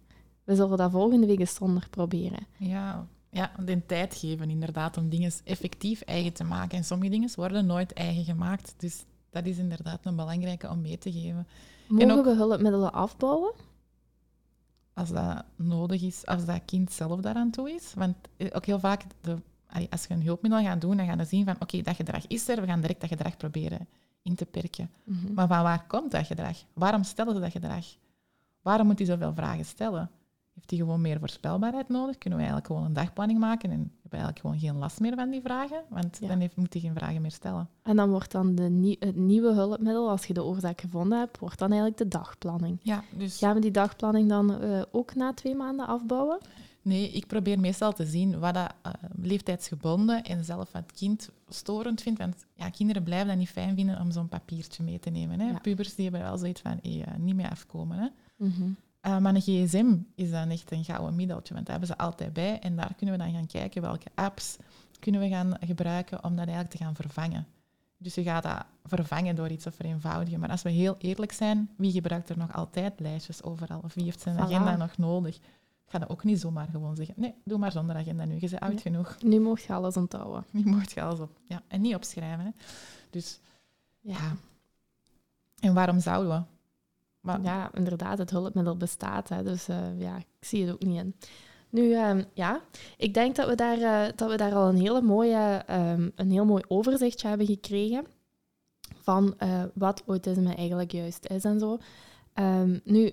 [0.45, 2.47] We zullen dat volgende week eens zonder proberen.
[2.59, 6.79] Ja, ja, de tijd geven inderdaad om dingen effectief eigen te maken.
[6.79, 8.75] En sommige dingen worden nooit eigen gemaakt.
[8.77, 11.47] Dus dat is inderdaad een belangrijke om mee te geven.
[11.89, 13.53] Mogen ook, we hulpmiddelen afbouwen?
[14.95, 17.93] Als dat nodig is, als dat kind zelf daaraan toe is.
[17.95, 19.37] Want eh, ook heel vaak, de,
[19.91, 22.49] als je een hulpmiddel gaat doen, dan gaan we zien van oké, dat gedrag is
[22.49, 23.89] er, we gaan direct dat gedrag proberen
[24.23, 24.91] in te perken.
[25.05, 25.35] Mhm.
[25.35, 26.57] Maar van waar komt dat gedrag?
[26.73, 27.85] Waarom stellen ze dat gedrag?
[28.63, 30.11] Waarom moet hij zoveel vragen stellen?
[30.55, 32.19] heeft die gewoon meer voorspelbaarheid nodig?
[32.19, 35.15] Kunnen we eigenlijk gewoon een dagplanning maken en hebben we eigenlijk gewoon geen last meer
[35.15, 35.83] van die vragen?
[35.89, 36.29] Want Ja.
[36.29, 37.69] dan heeft, moet hij geen vragen meer stellen.
[37.83, 41.39] En dan wordt dan de nie- het nieuwe hulpmiddel, als je de oorzaak gevonden hebt,
[41.39, 42.79] wordt dan eigenlijk de dagplanning.
[42.83, 46.39] Ja, dus Gaan we die dagplanning dan eh, ook na twee maanden afbouwen?
[46.83, 48.93] Nee, ik probeer meestal te zien wat dat eh,
[49.23, 52.19] leeftijdsgebonden en zelf wat het kind storend vindt.
[52.19, 55.41] Want ja, kinderen blijven dat niet fijn vinden om zo'n papiertje mee te nemen.
[55.41, 55.47] Hè.
[55.47, 55.59] Ja.
[55.59, 57.99] Pubers die hebben wel zoiets van, eh, niet meer afkomen.
[57.99, 58.09] Hè.
[59.07, 62.33] Uh, maar een gsm is dan echt een gouden middeltje, want dat hebben ze altijd
[62.33, 62.59] bij.
[62.59, 64.57] En daar kunnen we dan gaan kijken welke apps
[64.99, 67.47] kunnen we gaan gebruiken om dat eigenlijk te gaan vervangen.
[67.99, 70.41] Dus je gaat dat vervangen door iets te vereenvoudigen.
[70.41, 73.81] Maar als we heel eerlijk zijn, wie gebruikt er nog altijd lijstjes overal?
[73.85, 74.41] Of wie heeft zijn Voilà.
[74.41, 75.39] agenda nog nodig?
[75.85, 77.15] Ik ga dat ook niet zomaar gewoon zeggen.
[77.19, 78.35] Nee, doe maar zonder agenda nu.
[78.35, 79.17] Je bent oud genoeg.
[79.23, 80.45] Nu mocht je alles onthouden.
[80.51, 81.31] Je mocht je alles op.
[81.45, 82.45] Ja, en niet opschrijven.
[82.45, 82.51] Hè.
[83.11, 83.41] Dus
[84.01, 84.13] Ja.
[84.13, 84.37] ja.
[85.61, 86.43] En waarom zouden we?
[87.21, 89.29] Maar, Ja, inderdaad, het hulpmiddel bestaat.
[89.29, 91.15] Hè, dus eh, ja, ik zie het ook niet in.
[91.71, 92.61] Nu, ehm, ja,
[92.97, 96.31] ik denk dat we daar, eh, dat we daar al een, hele mooie, ehm, een
[96.31, 98.07] heel mooi overzichtje hebben gekregen
[99.01, 101.79] van eh, wat autisme eigenlijk juist is en zo.
[102.33, 103.13] Ehm, nu,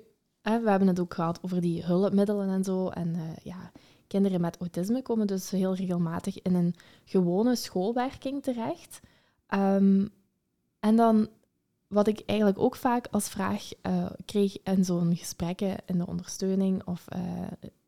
[0.57, 2.87] we hebben het ook gehad over die hulpmiddelen en zo.
[2.87, 3.71] En eh, ja,
[4.07, 8.99] kinderen met autisme komen dus heel regelmatig in een gewone schoolwerking terecht.
[9.47, 10.07] Ehm,
[10.79, 11.27] en dan
[11.87, 16.85] wat ik eigenlijk ook vaak als vraag eh, kreeg in zo'n gesprekken in de ondersteuning
[16.85, 17.21] of eh,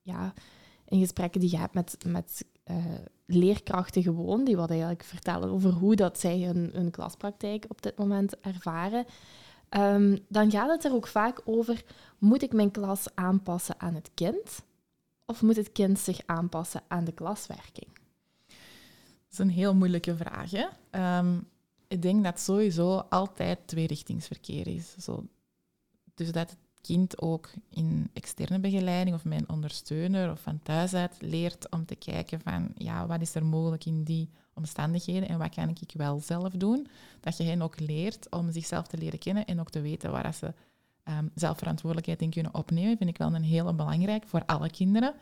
[0.01, 0.33] ja,
[0.85, 2.45] in gesprekken die je hebt met, met
[3.25, 7.97] leerkrachten gewoon, die wat eigenlijk vertellen over hoe dat zij hun, hun klaspraktijk op dit
[7.97, 9.05] moment ervaren,
[9.71, 11.83] Ehm, dan gaat het er ook vaak over,
[12.17, 14.63] moet ik mijn klas aanpassen aan het kind
[15.25, 17.87] of moet het kind zich aanpassen aan de klaswerking?
[18.47, 20.51] Dat is een heel moeilijke vraag.
[20.51, 20.65] Hè?
[20.89, 21.39] Ehm,
[21.87, 24.95] ik denk dat sowieso altijd tweerichtingsverkeer is.
[24.97, 25.27] Zo,
[26.13, 31.69] dus dat kind ook in externe begeleiding of mijn ondersteuner of van thuis uit leert
[31.69, 35.69] om te kijken van ja, wat is er mogelijk in die omstandigheden en wat kan
[35.69, 36.87] ik wel zelf doen.
[37.19, 40.33] Dat je hen ook leert om zichzelf te leren kennen en ook te weten waar
[40.33, 40.53] ze
[41.03, 45.13] ehm, zelf verantwoordelijkheid in kunnen opnemen, vind ik wel een hele belangrijk voor alle kinderen.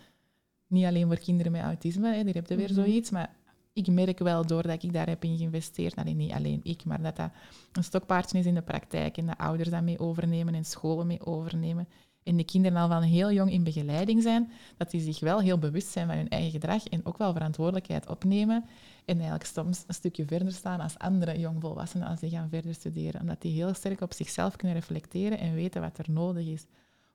[0.67, 2.73] Niet alleen voor kinderen met autisme, hè, daar heb je weer Mhm.
[2.73, 3.35] zoiets, maar
[3.79, 7.15] ik merk wel, doordat ik daar heb in geïnvesteerd, alleen niet alleen ik, maar dat
[7.15, 7.31] dat
[7.71, 11.25] een stokpaardje is in de praktijk en de ouders dat mee overnemen en scholen mee
[11.25, 11.87] overnemen.
[12.23, 15.57] En de kinderen al van heel jong in begeleiding zijn, dat die zich wel heel
[15.57, 18.65] bewust zijn van hun eigen gedrag en ook wel verantwoordelijkheid opnemen.
[19.05, 23.21] En eigenlijk soms een stukje verder staan als andere jongvolwassenen als die gaan verder studeren.
[23.21, 26.65] Omdat die heel sterk op zichzelf kunnen reflecteren en weten wat er nodig is.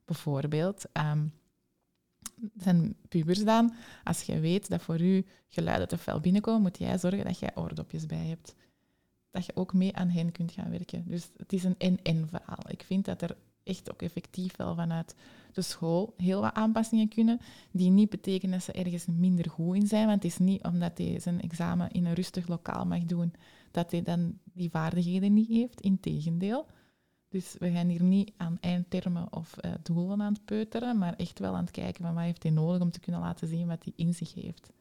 [0.04, 1.26] Bijvoorbeeld, ehm,
[2.56, 6.98] zijn pubers dan, als je weet dat voor u geluiden te fel binnenkomen, moet jij
[6.98, 8.54] zorgen dat jij oordopjes bij hebt.
[9.30, 11.04] Dat je ook mee aan hen kunt gaan werken.
[11.06, 12.64] Dus het is een en-en verhaal.
[12.68, 15.14] Ik vind dat er echt ook effectief wel vanuit
[15.52, 19.86] de school heel wat aanpassingen kunnen, die niet betekenen dat ze ergens minder goed in
[19.86, 23.32] zijn, want het is niet omdat hij zijn examen in een rustig lokaal mag doen,
[23.70, 25.80] dat hij dan die vaardigheden niet heeft.
[25.80, 26.66] Integendeel.
[27.34, 31.38] Dus we gaan hier niet aan eindtermen of eh, doelen aan het peuteren, maar echt
[31.38, 33.84] wel aan het kijken van wat heeft hij nodig om te kunnen laten zien wat
[33.84, 34.72] hij in zich heeft.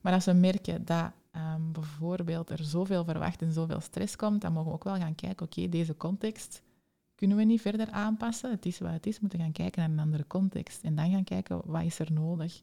[0.00, 4.52] Maar als we merken dat ehm, bijvoorbeeld er zoveel verwacht en zoveel stress komt, dan
[4.52, 6.62] mogen we ook wel gaan kijken, oké, deze context
[7.14, 8.50] kunnen we niet verder aanpassen.
[8.50, 10.82] Het is wat het is, we moeten gaan kijken naar een andere context.
[10.82, 12.62] En dan gaan kijken, wat is er nodig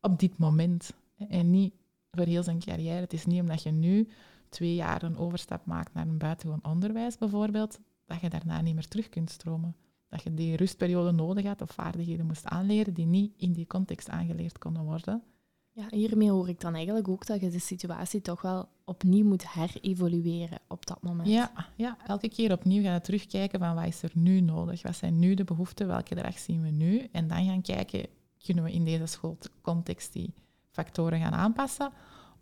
[0.00, 0.92] op dit moment?
[1.28, 1.74] En niet
[2.10, 3.00] voor heel zijn carrière.
[3.00, 4.08] Het is niet omdat je nu
[4.48, 8.88] twee jaar een overstap maakt naar een buitengewoon onderwijs bijvoorbeeld, dat je daarna niet meer
[8.88, 9.76] terug kunt stromen.
[10.08, 14.08] Dat je die rustperiode nodig had of vaardigheden moest aanleren die niet in die context
[14.08, 15.22] aangeleerd konden worden.
[15.70, 19.52] Ja, hiermee hoor ik dan eigenlijk ook dat je de situatie toch wel opnieuw moet
[19.52, 21.28] herevalueren op dat moment.
[21.28, 24.82] Ja, ja, elke keer opnieuw gaan we terugkijken van wat is er nu nodig?
[24.82, 25.86] Wat zijn nu de behoeften?
[25.86, 27.08] Welke gedrag zien we nu?
[27.12, 28.06] En dan gaan kijken,
[28.44, 30.34] kunnen we in deze schoolcontext die
[30.70, 31.92] factoren gaan aanpassen?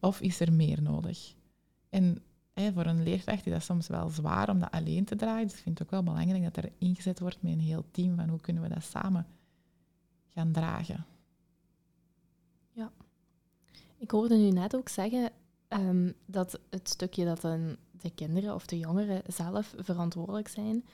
[0.00, 1.34] Of is er meer nodig?
[1.88, 2.22] En
[2.54, 5.46] voor een leerkracht is dat soms wel zwaar om dat alleen te dragen.
[5.46, 8.16] Dus ik vind het ook wel belangrijk dat er ingezet wordt met een heel team
[8.16, 9.26] van hoe kunnen we dat samen
[10.28, 11.06] gaan dragen.
[14.04, 15.30] Ik hoorde u net ook zeggen
[15.68, 20.84] ehm, dat het stukje dat een, de kinderen of de jongeren zelf verantwoordelijk zijn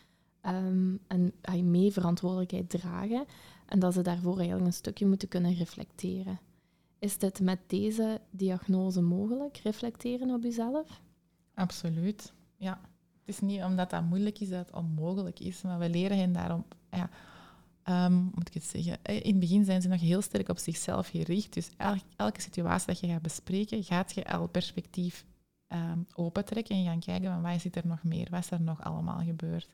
[0.40, 3.24] ehm, en mee verantwoordelijkheid dragen
[3.66, 6.40] en dat ze daarvoor eigenlijk een stukje moeten kunnen reflecteren.
[6.98, 11.00] Is dit met deze diagnose mogelijk, reflecteren op uzelf?
[11.60, 12.80] Absoluut, ja.
[13.20, 16.32] Het is niet omdat dat moeilijk is dat het onmogelijk is, maar we leren hen
[16.32, 16.64] daarom...
[16.90, 17.10] Ja,
[18.06, 18.98] um, moet ik het zeggen?
[19.02, 21.52] In het begin zijn ze nog heel sterk op zichzelf gericht.
[21.52, 21.70] Dus
[22.16, 25.24] elke, situatie dat je gaat bespreken, gaat je al perspectief
[25.68, 28.82] um, opentrekken en gaan kijken van wat zit er nog meer, wat is er nog
[28.82, 29.68] allemaal gebeurd.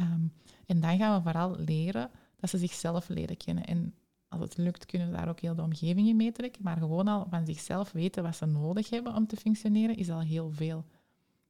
[0.00, 0.32] Um,
[0.66, 3.64] en dan gaan we vooral leren dat ze zichzelf leren kennen.
[3.64, 3.94] En
[4.28, 6.62] als het lukt, kunnen ze daar ook heel de omgeving in meetrekken.
[6.62, 10.20] Maar gewoon al van zichzelf weten wat ze nodig hebben om te functioneren, is al
[10.20, 10.84] heel veel.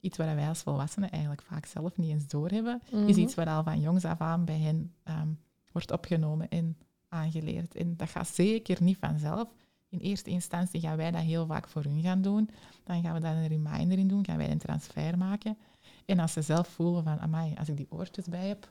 [0.05, 3.47] Iets waar wij als volwassenen eigenlijk vaak zelf niet eens doorhebben, mm is iets wat
[3.47, 5.29] al van jongs af aan bij hen ehm,
[5.73, 6.77] wordt opgenomen en
[7.09, 7.75] aangeleerd.
[7.75, 9.49] En dat gaat zeker niet vanzelf.
[9.89, 12.51] In eerste instantie gaan wij dat heel vaak voor hun gaan doen.
[12.85, 15.57] Dan gaan we daar een reminder in doen, gaan wij een transfer maken.
[16.05, 18.71] En als ze zelf voelen van, amai, als ik die oortjes bij heb,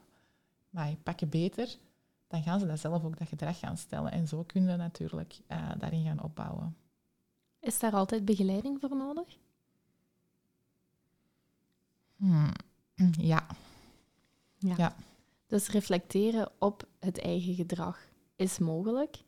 [0.69, 1.77] maar pak je beter,
[2.27, 4.11] dan gaan ze dat zelf ook dat gedrag gaan stellen.
[4.11, 6.75] En zo kunnen we natuurlijk uh, daarin gaan opbouwen.
[7.59, 9.37] Is daar altijd begeleiding voor nodig?
[12.23, 12.51] Hmm.
[13.17, 13.47] Ja.
[14.57, 14.73] ja.
[14.77, 14.95] ja.
[15.47, 17.99] Dus reflecteren op het eigen gedrag
[18.35, 19.23] is mogelijk,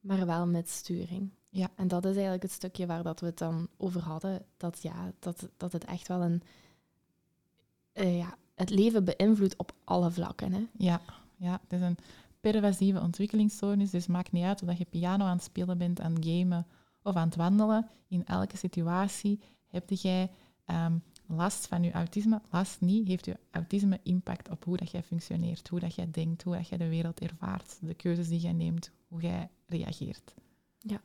[0.00, 1.30] maar wel met sturing.
[1.48, 1.70] Ja.
[1.74, 5.12] En dat is eigenlijk het stukje waar dat we het dan over hadden, dat, ja,
[5.18, 6.42] dat, dat het echt wel een...
[7.94, 10.52] Uh, ja, het leven beïnvloedt op alle vlakken.
[10.52, 10.66] Hè?
[10.76, 11.00] Ja,
[11.36, 11.98] ja, het is een
[12.40, 16.24] pervasieve ontwikkelingsstoornis, dus maakt niet uit of je piano aan het spelen bent, aan het
[16.24, 16.66] gamen
[17.02, 17.88] of aan het wandelen.
[18.08, 20.30] In elke situatie heb jij
[20.66, 22.40] um, last van je autisme.
[22.50, 26.42] Last niet, heeft je autisme impact op hoe dat jij functioneert, hoe dat jij denkt,
[26.42, 30.34] hoe dat jij de wereld ervaart, de keuzes die jij neemt, hoe jij reageert.
[30.78, 31.00] Ja.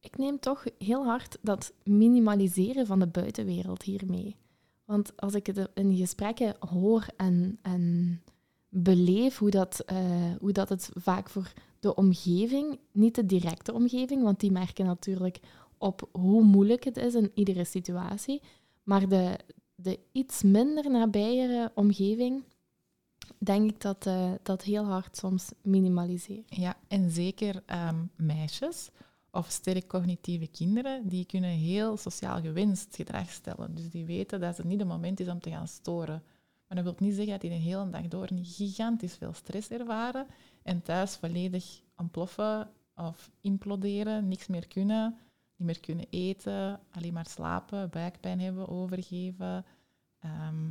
[0.00, 4.36] Ik neem toch heel hard dat minimaliseren van de buitenwereld hiermee.
[4.84, 8.20] Want als ik het in gesprekken hoor en, en
[8.68, 14.22] beleef hoe dat, uh, hoe dat het vaak voor de omgeving, niet de directe omgeving,
[14.22, 15.40] want die merken natuurlijk
[15.78, 18.42] op hoe moeilijk het is in iedere situatie,
[18.82, 19.38] maar de,
[19.74, 22.42] de iets minder nabijere omgeving,
[23.38, 26.56] denk ik dat uh, dat heel hard soms minimaliseert.
[26.56, 28.90] Ja, en zeker um, meisjes
[29.30, 33.74] of sterk cognitieve kinderen, die kunnen heel sociaal gewenst gedrag stellen.
[33.74, 36.22] Dus die weten dat het niet het moment is om te gaan storen.
[36.66, 40.26] Maar dat wil niet zeggen dat die de hele dag door gigantisch veel stress ervaren
[40.62, 45.18] en thuis volledig ontploffen of imploderen, niks meer kunnen,
[45.62, 49.64] niet meer kunnen eten, alleen maar slapen, buikpijn hebben, overgeven.
[50.18, 50.70] Ehm,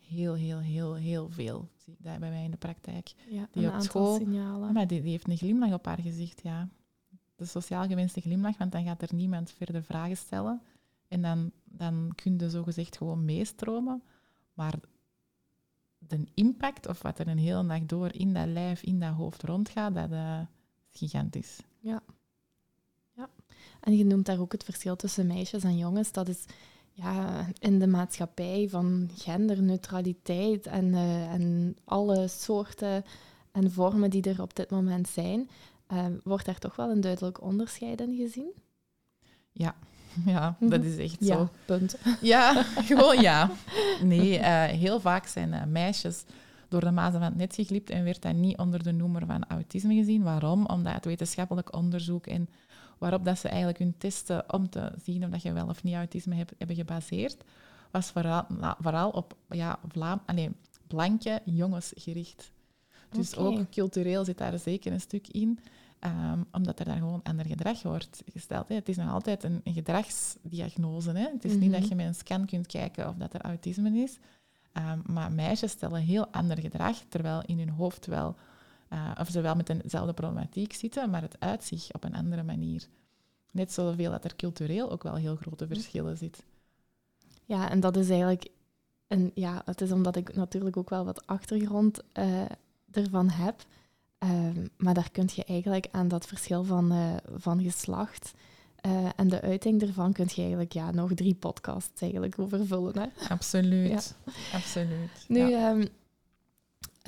[0.00, 3.14] heel, heel, heel, heel veel zie ik dat bij mij in de praktijk.
[3.28, 4.72] Ja, die op school, signalen.
[4.72, 6.68] Maar die, die heeft een glimlach op haar gezicht, ja.
[7.34, 10.62] De sociaal gewenste glimlach, want dan gaat er niemand verder vragen stellen.
[11.08, 14.02] En dan, dan kun je zogezegd gewoon meestromen.
[14.54, 14.74] Maar
[15.98, 19.42] de impact of wat er een hele dag door in dat lijf, in dat hoofd
[19.42, 20.40] rondgaat, dat uh,
[20.92, 21.60] is gigantisch.
[21.80, 22.02] Ja.
[23.80, 26.12] En je noemt daar ook het verschil tussen meisjes en jongens.
[26.12, 26.44] Dat is
[26.92, 33.04] ja, in de maatschappij van genderneutraliteit en, uh, en alle soorten
[33.52, 35.48] en vormen die er op dit moment zijn,
[35.92, 38.52] uh, wordt daar toch wel een duidelijk onderscheid in gezien?
[39.52, 39.74] Ja,
[40.24, 41.48] Ja, dat is echt ja, zo.
[41.64, 41.96] punt.
[42.20, 43.50] Ja, gewoon ja.
[44.02, 46.24] Nee, uh, heel vaak zijn uh, meisjes
[46.68, 49.48] door de mazen van het net geglipt en werd dat niet onder de noemer van
[49.48, 50.22] autisme gezien.
[50.22, 50.66] Waarom?
[50.66, 52.48] Omdat het wetenschappelijk onderzoek en
[52.98, 55.94] waarop dat ze eigenlijk hun testen om te zien of dat je wel of niet
[55.94, 57.44] autisme hebt, hebben gebaseerd,
[57.90, 60.20] was vooral, nou, vooral op ja, Vlaam,
[60.86, 62.50] blanke jongens gericht.
[63.10, 63.44] Dus okay.
[63.44, 65.58] ook cultureel zit daar zeker een stuk in.
[66.00, 68.68] Um, omdat er daar gewoon ander gedrag wordt gesteld.
[68.68, 68.74] Hè.
[68.74, 71.10] Het is nog altijd een, een gedragsdiagnose.
[71.10, 71.28] Hè.
[71.32, 71.60] Het is mm -hmm.
[71.60, 71.88] niet dat mhm.
[71.88, 74.18] je met een scan kunt kijken of dat er autisme is.
[74.72, 78.36] Um, maar meisjes stellen heel ander gedrag, terwijl in hun hoofd wel,
[78.92, 82.86] uh, of ze wel met dezelfde problematiek zitten, maar het uitzicht op een andere manier.
[83.50, 86.44] Net zoveel dat er cultureel ook wel heel grote verschillen zitten.
[87.44, 88.48] Ja, en dat is eigenlijk...
[89.06, 92.44] En ja, het is omdat ik natuurlijk ook wel wat achtergrond uh,
[92.90, 93.64] ervan heb.
[94.18, 98.34] Um, maar daar kun je eigenlijk aan dat verschil van, uh, van geslacht
[98.86, 102.98] uh, en de uiting ervan kun je eigenlijk ja, nog drie podcasts eigenlijk over vullen.
[102.98, 103.06] Hè?
[103.28, 104.16] Absoluut.
[104.24, 104.32] Ja.
[104.52, 105.24] Absoluut.
[105.28, 105.88] Nu, ja, um,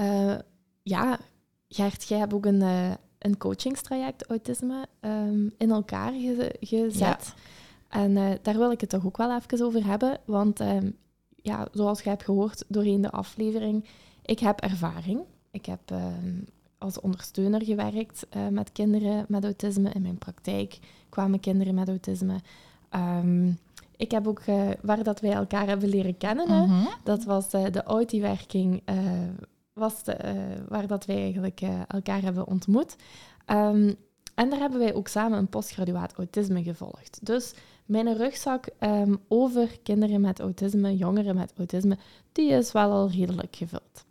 [0.01, 0.39] uh,
[0.83, 1.19] ja
[1.69, 2.63] Gert, jij hebt ook een,
[3.19, 7.01] een coachingstraject autisme um, in elkaar ge gezet.
[7.01, 7.23] Ja.
[7.89, 10.19] En daar wil ik het toch ook wel even over hebben.
[10.25, 10.61] Want
[11.37, 13.85] ja, zoals je hebt gehoord doorheen de aflevering,
[14.23, 15.21] ik heb ervaring.
[15.51, 15.81] Ik heb
[16.79, 19.91] als ondersteuner gewerkt uh, met kinderen met autisme.
[19.91, 20.79] In mijn praktijk
[21.09, 22.41] kwamen kinderen met autisme.
[23.97, 26.89] Ik heb ook, uh, waar dat wij elkaar hebben leren kennen, mm -hmm.
[27.05, 28.83] dat was uh, de Audi-werking,
[29.79, 30.17] was de,
[30.69, 32.97] waar dat wij eigenlijk elkaar hebben ontmoet.
[33.47, 33.97] Um,
[34.39, 37.19] en daar hebben wij ook samen een postgraduaat autisme gevolgd.
[37.23, 37.53] Dus
[37.87, 41.97] mijn rugzak um, over kinderen met autisme, jongeren met autisme,
[42.33, 44.05] die is wel al redelijk gevuld.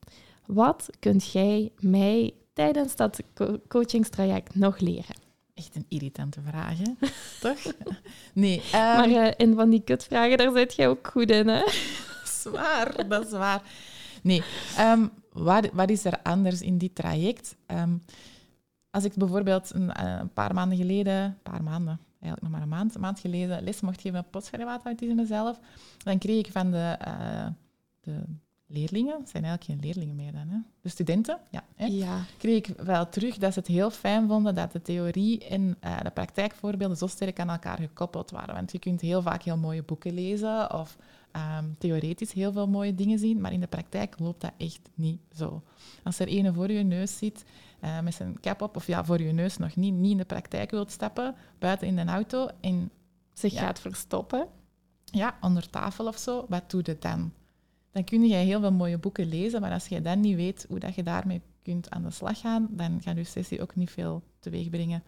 [0.45, 5.15] Wat kunt jij mij tijdens dat co coachingstraject nog leren?
[5.53, 7.07] Echt een irritante vraag, hè?
[7.49, 7.73] toch?
[8.33, 8.57] Nee.
[8.57, 8.71] Um...
[8.71, 11.63] Maar uh, in van die kutvragen, daar zit jij ook goed in, hè?
[12.41, 13.61] Zwaar, dat is waar.
[14.27, 14.43] Nee,
[14.79, 17.55] um, wat, wat is er anders in dit traject?
[17.67, 18.01] Um,
[18.89, 22.61] als ik bijvoorbeeld een, eh, een paar maanden geleden, een paar maanden, eigenlijk nog maar
[22.61, 25.59] een maand, een maand geleden, les mocht geven op postgraduaatautisme zelf,
[25.97, 27.47] dan kreeg ik van de, uh,
[27.99, 28.23] de
[28.67, 30.57] leerlingen, het zijn eigenlijk geen leerlingen meer dan, hè?
[30.81, 31.85] de studenten, ja, hè?
[31.85, 32.19] Ja.
[32.37, 36.01] kreeg ik wel terug dat ze het heel fijn vonden dat de theorie en uh,
[36.01, 38.55] de praktijkvoorbeelden zo sterk aan elkaar gekoppeld waren.
[38.55, 40.97] Want je kunt heel vaak heel mooie boeken lezen of
[41.37, 45.19] um, theoretisch heel veel mooie dingen zien, maar in de praktijk loopt dat echt niet
[45.35, 45.63] zo.
[46.03, 47.45] Als er ene voor je neus zit
[47.83, 50.25] uh, met zijn cap op, of ja, voor je neus nog niet, niet in de
[50.25, 52.91] praktijk wilt stappen, buiten in een auto en
[53.33, 54.47] zich ja, gaat verstoppen,
[55.03, 57.31] ja, onder tafel of zo, wat doe je dan?
[57.91, 60.79] Dan kun je heel veel mooie boeken lezen, maar als je dan niet weet hoe
[60.79, 64.23] dat je daarmee kunt aan de slag gaan, dan gaat je sessie ook niet veel
[64.39, 65.03] teweeg brengen.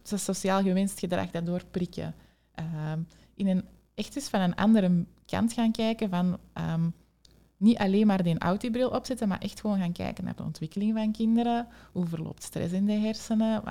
[0.00, 2.14] Dus dat sociaal gewenst gedrag, dat doorprikken.
[2.60, 2.92] Uh,
[3.34, 6.94] in een, echt eens van een andere kant gaan kijken van um,
[7.62, 11.12] niet alleen maar die autibril opzetten, maar echt gewoon gaan kijken naar de ontwikkeling van
[11.12, 11.66] kinderen.
[11.92, 13.64] Hoe verloopt stress in de hersenen?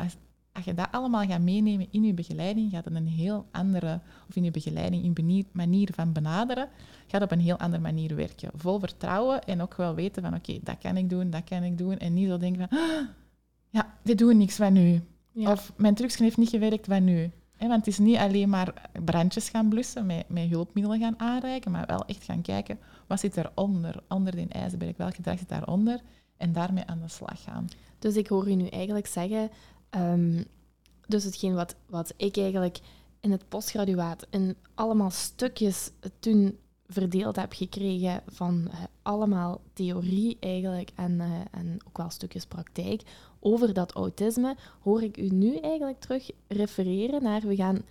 [0.54, 4.36] Als je dat allemaal gaat meenemen in je begeleiding, gaat het een heel andere, of
[4.36, 6.70] in je begeleiding, in je manier van benaderen,
[7.08, 8.50] gaat op een heel andere manier werken.
[8.56, 11.78] Vol vertrouwen en ook wel weten van oké, dat kan ik doen, dat kan ik
[11.78, 11.98] doen.
[11.98, 13.08] En niet zo denken van, ah,
[13.78, 15.02] ja, dit doen niks van nu.
[15.32, 15.52] Ja.
[15.52, 17.32] Of mijn trucje heeft niet gewerkt, van nu?
[17.68, 21.86] Want het is niet alleen maar brandjes gaan blussen, met, met hulpmiddelen gaan aanreiken, maar
[21.88, 26.00] wel echt gaan kijken, wat zit eronder, onder die ijsberg, welk gedrag zit daaronder,
[26.38, 27.68] en daarmee aan de slag gaan.
[28.00, 29.50] Dus ik hoor u nu eigenlijk zeggen,
[29.90, 30.46] um,
[31.08, 32.80] dus hetgeen wat, wat ik eigenlijk
[33.20, 40.92] in het postgraduaat in allemaal stukjes toen verdeeld heb gekregen van uh, allemaal theorie eigenlijk
[40.96, 43.02] en, uh, en ook wel stukjes praktijk
[43.42, 47.82] over dat autisme, hoor ik u nu eigenlijk terug refereren naar, we gaan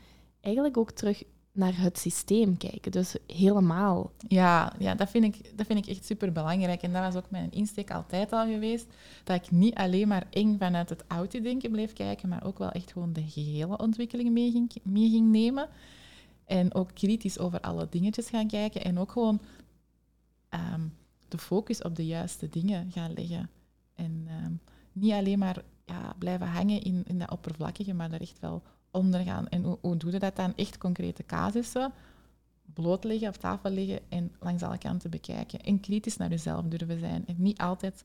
[0.40, 2.92] eigenlijk ook terug naar het systeem kijken.
[2.92, 4.12] Dus helemaal.
[4.28, 6.82] Ja, ja dat, vind ik, dat vind ik echt super belangrijk.
[6.82, 8.86] En dat was ook mijn insteek altijd al geweest.
[9.24, 12.92] Dat ik niet alleen maar eng vanuit het auto-denken bleef kijken, maar ook wel echt
[12.92, 14.50] gewoon de gehele ontwikkeling mee
[14.92, 15.68] ging, nemen.
[16.44, 18.84] En ook kritisch over alle dingetjes gaan kijken.
[18.84, 19.40] En ook gewoon
[20.74, 20.94] um,
[21.28, 23.50] de focus op de juiste dingen gaan leggen.
[23.94, 24.60] En um,
[25.00, 29.20] niet alleen maar ja, blijven hangen in, in dat oppervlakkige, maar er echt wel onder
[29.20, 29.48] gaan.
[29.48, 30.54] En hoe, hoe doe je dat dan?
[30.56, 31.92] Echt concrete casussen
[32.74, 35.60] blootleggen, op tafel leggen en langs alle kanten bekijken.
[35.60, 37.26] En kritisch naar jezelf durven zijn.
[37.26, 38.04] En niet altijd,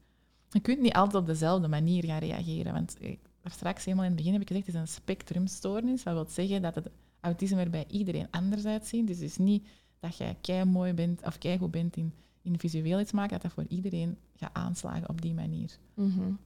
[0.50, 2.74] je kunt niet altijd op dezelfde manier gaan reageren.
[2.74, 6.04] Want ik, straks helemaal in het begin heb ik gezegd, het is een spectrumstoornis.
[6.04, 9.08] Dat wil zeggen dat het autisme er bij iedereen anders uitziet.
[9.08, 9.68] Dus het is niet
[10.00, 13.42] dat jij kei mooi bent of kei goed bent in, in visueel iets maken, dat
[13.42, 15.78] dat voor iedereen gaat aanslagen op die manier.
[15.94, 16.38] Mm.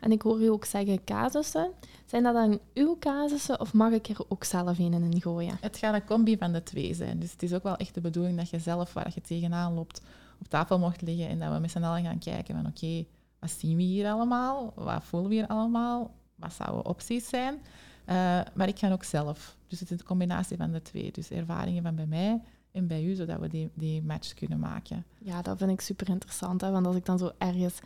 [0.00, 1.70] En ik hoor u ook zeggen casussen.
[2.06, 5.56] Zijn dat dan uw casussen of mag ik er ook zelf een in gooien?
[5.60, 7.18] Het gaat een combi van de twee zijn.
[7.18, 10.02] Dus het is ook wel echt de bedoeling dat je zelf, waar je tegenaan loopt,
[10.40, 13.04] op tafel mocht liggen en dat we met z'n allen gaan kijken van oké,
[13.38, 14.72] wat zien we hier allemaal?
[14.74, 16.14] Wat voelen we hier allemaal?
[16.34, 17.54] Wat zouden opties zijn?
[17.54, 18.14] Uh,
[18.54, 19.56] maar ik ga ook zelf.
[19.66, 21.12] Dus het is een combinatie van de twee.
[21.12, 25.04] Dus ervaringen van bij mij en bij u, zodat we die, die match kunnen maken.
[25.18, 26.60] Ja, dat vind ik super interessant.
[26.60, 26.70] Hè?
[26.70, 27.78] Want als ik dan zo ergens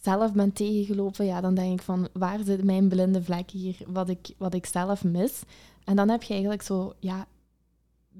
[0.00, 4.08] zelf ben tegengelopen, ja, dan denk ik van waar zit mijn blinde vlek hier, wat
[4.08, 5.42] ik, wat ik zelf mis.
[5.84, 7.26] En dan heb je eigenlijk zo, ja,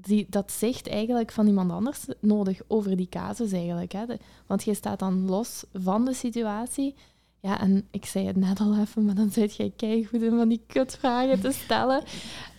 [0.01, 3.91] die, dat zicht eigenlijk van iemand anders nodig over die casus eigenlijk.
[3.91, 4.03] Hè.
[4.47, 6.95] want je staat dan los van de situatie.
[7.39, 10.49] Ja, en ik zei het net al even, maar dan zit jij keigoed in van
[10.49, 12.03] die kutvragen te stellen.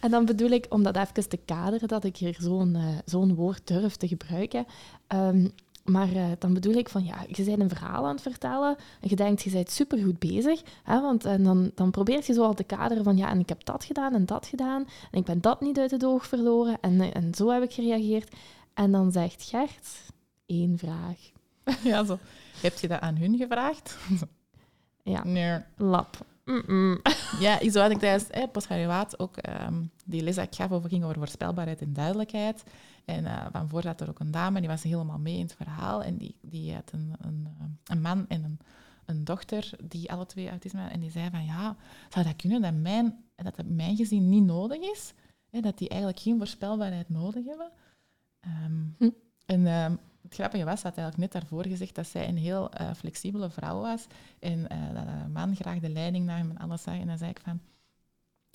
[0.01, 3.35] En dan bedoel ik, om dat even te kaderen, dat ik hier zo'n uh, zo'n
[3.35, 4.67] woord durf te gebruiken.
[5.15, 5.53] Um,
[5.89, 9.09] maar uh, dan bedoel ik van, ja, je bent een verhaal aan het vertellen en
[9.09, 10.63] je denkt, je bent supergoed bezig.
[10.83, 13.49] Hè, want en dan, dan probeer je zo al te kaderen van, ja, en ik
[13.49, 14.87] heb dat gedaan en dat gedaan.
[15.11, 16.79] En ik ben dat niet uit het oog verloren.
[16.81, 18.35] En, eh, en zo heb ik gereageerd.
[18.75, 19.89] En dan zegt Gert,
[20.47, 21.19] één vraag.
[21.83, 22.19] Ja, zo.
[22.61, 23.97] Heb je dat aan hun gevraagd?
[25.03, 25.25] ja.
[25.25, 25.61] Nee.
[25.77, 26.27] Lap.
[26.45, 27.01] Mm -mm.
[27.41, 30.89] Ja, zo had ik tijdens eh, postgraduaat ook um, die les dat ik gaf over
[30.89, 32.63] ging over voorspelbaarheid en duidelijkheid.
[33.09, 35.55] En uh, van voor zat er ook een dame, die was helemaal mee in het
[35.55, 36.03] verhaal.
[36.03, 38.59] En die, die had een, een, eh, een man en een,
[39.05, 40.97] een dochter die alle twee autisme hadden.
[40.97, 41.77] En die zei van, ja,
[42.09, 45.13] zou dat kunnen dat mijn, dat het mijn gezin niet nodig is?
[45.51, 47.71] Hè, dat die eigenlijk geen voorspelbaarheid nodig hebben?
[48.65, 49.11] Um, hm.
[49.47, 52.93] En um, het grappige was, dat eigenlijk net daarvoor gezegd dat zij een heel uh,
[52.95, 54.07] flexibele vrouw was.
[54.39, 56.95] En uh, dat de man graag de leiding nam en alles zag.
[56.95, 57.61] En dan zei ik van,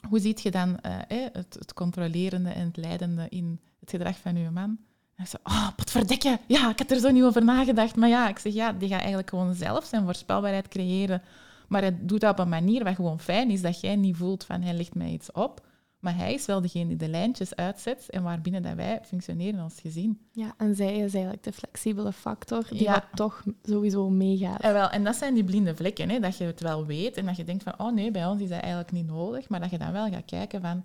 [0.10, 4.36] hoe ziet je dan uh, het, het controlerende en het leidende in het gedrag van
[4.36, 4.78] uw man.
[5.16, 6.40] En ik zei, oh, wat verdikken.
[6.48, 7.96] Ja, ik had er zo niet over nagedacht.
[7.96, 11.22] Maar ja, ik zeg, ja, die gaat eigenlijk gewoon zelf zijn voorspelbaarheid creëren.
[11.68, 14.44] Maar hij doet dat op een manier wat gewoon fijn is, dat jij niet voelt
[14.44, 15.62] van, hij legt mij iets op.
[16.04, 19.80] Maar hij is wel degene die de lijntjes uitzet en waarbinnen dat wij functioneren als
[19.82, 20.20] gezin.
[20.32, 22.92] Ja, en zij is eigenlijk de flexibele factor die Ja.
[22.94, 24.62] wat toch sowieso meegaat.
[24.62, 27.26] En, wel, en dat zijn die blinde vlekken, hè, dat je het wel weet en
[27.26, 29.70] dat je denkt van, oh nee, bij ons is dat eigenlijk niet nodig, maar dat
[29.70, 30.84] je dan wel gaat kijken van,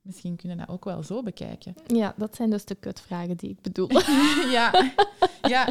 [0.00, 1.74] misschien kunnen we dat ook wel zo bekijken.
[1.86, 3.88] Ja, dat zijn dus de kutvragen die ik bedoel.
[4.56, 4.90] ja.
[5.42, 5.66] ja.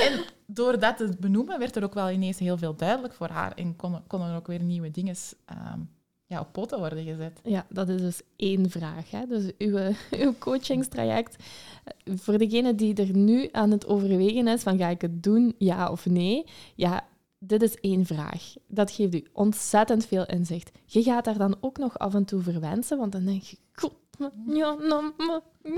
[0.00, 3.52] En door dat te benoemen werd er ook wel ineens heel veel duidelijk voor haar
[3.52, 5.80] en konden, konden er ook weer nieuwe dingen ehm,
[6.26, 7.40] ja, op poten worden gezet.
[7.42, 9.10] Ja, dat is dus één vraag.
[9.10, 9.26] Hè?
[9.28, 9.78] Dus uw,
[10.24, 11.36] uw coachingstraject.
[11.84, 15.54] eh, Voor degene die er nu aan het overwegen is van ga ik het doen,
[15.58, 16.44] ja of nee?
[16.74, 17.04] Ja,
[17.38, 18.54] dit is één vraag.
[18.68, 20.70] Dat geeft u ontzettend veel inzicht.
[20.86, 23.56] Je gaat daar dan ook nog af en toe verwensen, want dan denk je...
[23.72, 25.40] "God, maar- ja, nou, maar."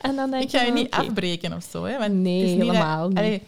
[0.00, 1.84] En dan denk Ik ga je niet afbreken of zo.
[1.84, 3.18] Hè, want Nee, dat- helemaal niet.
[3.18, 3.42] Allee,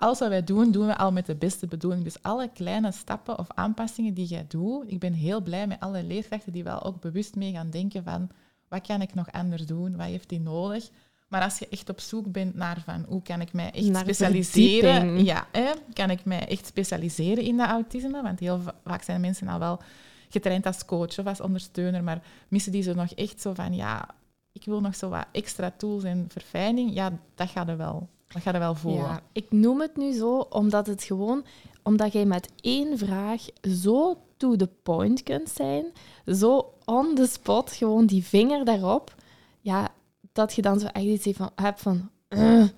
[0.00, 2.04] alles wat wij doen, doen we al met de beste bedoeling.
[2.04, 6.02] Dus alle kleine stappen of aanpassingen die jij doet, ik ben heel blij met alle
[6.04, 8.30] leerkrachten die wel ook bewust mee gaan denken van
[8.68, 10.88] wat kan ik nog anders doen, wat heeft die nodig.
[11.28, 14.02] Maar als je echt op zoek bent naar van hoe kan ik mij echt Naar
[14.02, 19.02] specialiseren, ja, hè, kan ik mij echt specialiseren in dat autisme, want heel va- vaak
[19.02, 19.80] zijn mensen al wel
[20.28, 24.08] getraind als coach of als ondersteuner, maar missen die zo nog echt zo van ja,
[24.52, 28.42] ik wil nog zo wat extra tools en verfijning, ja, dat gaat er wel, dat
[28.42, 29.02] gaat er wel voelen.
[29.02, 31.44] Ja, ik noem het nu zo omdat het gewoon,
[31.82, 35.84] omdat jij met één vraag zo to the point kunt zijn,
[36.26, 39.14] zo on the spot, gewoon die vinger daarop,
[39.60, 39.88] ja,
[40.32, 42.68] dat je dan zo echt iets van, hebt van, "Ugh,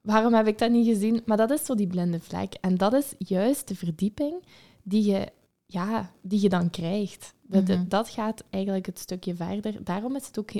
[0.00, 1.22] waarom heb ik dat niet gezien?
[1.24, 2.54] Maar dat is zo die blinde vlek.
[2.60, 4.44] En dat is juist de verdieping
[4.82, 5.28] die je,
[5.66, 7.34] ja, die je dan krijgt.
[7.42, 7.88] Dat, Mhm.
[7.88, 9.84] dat gaat eigenlijk het stukje verder.
[9.84, 10.50] Daarom is het ook,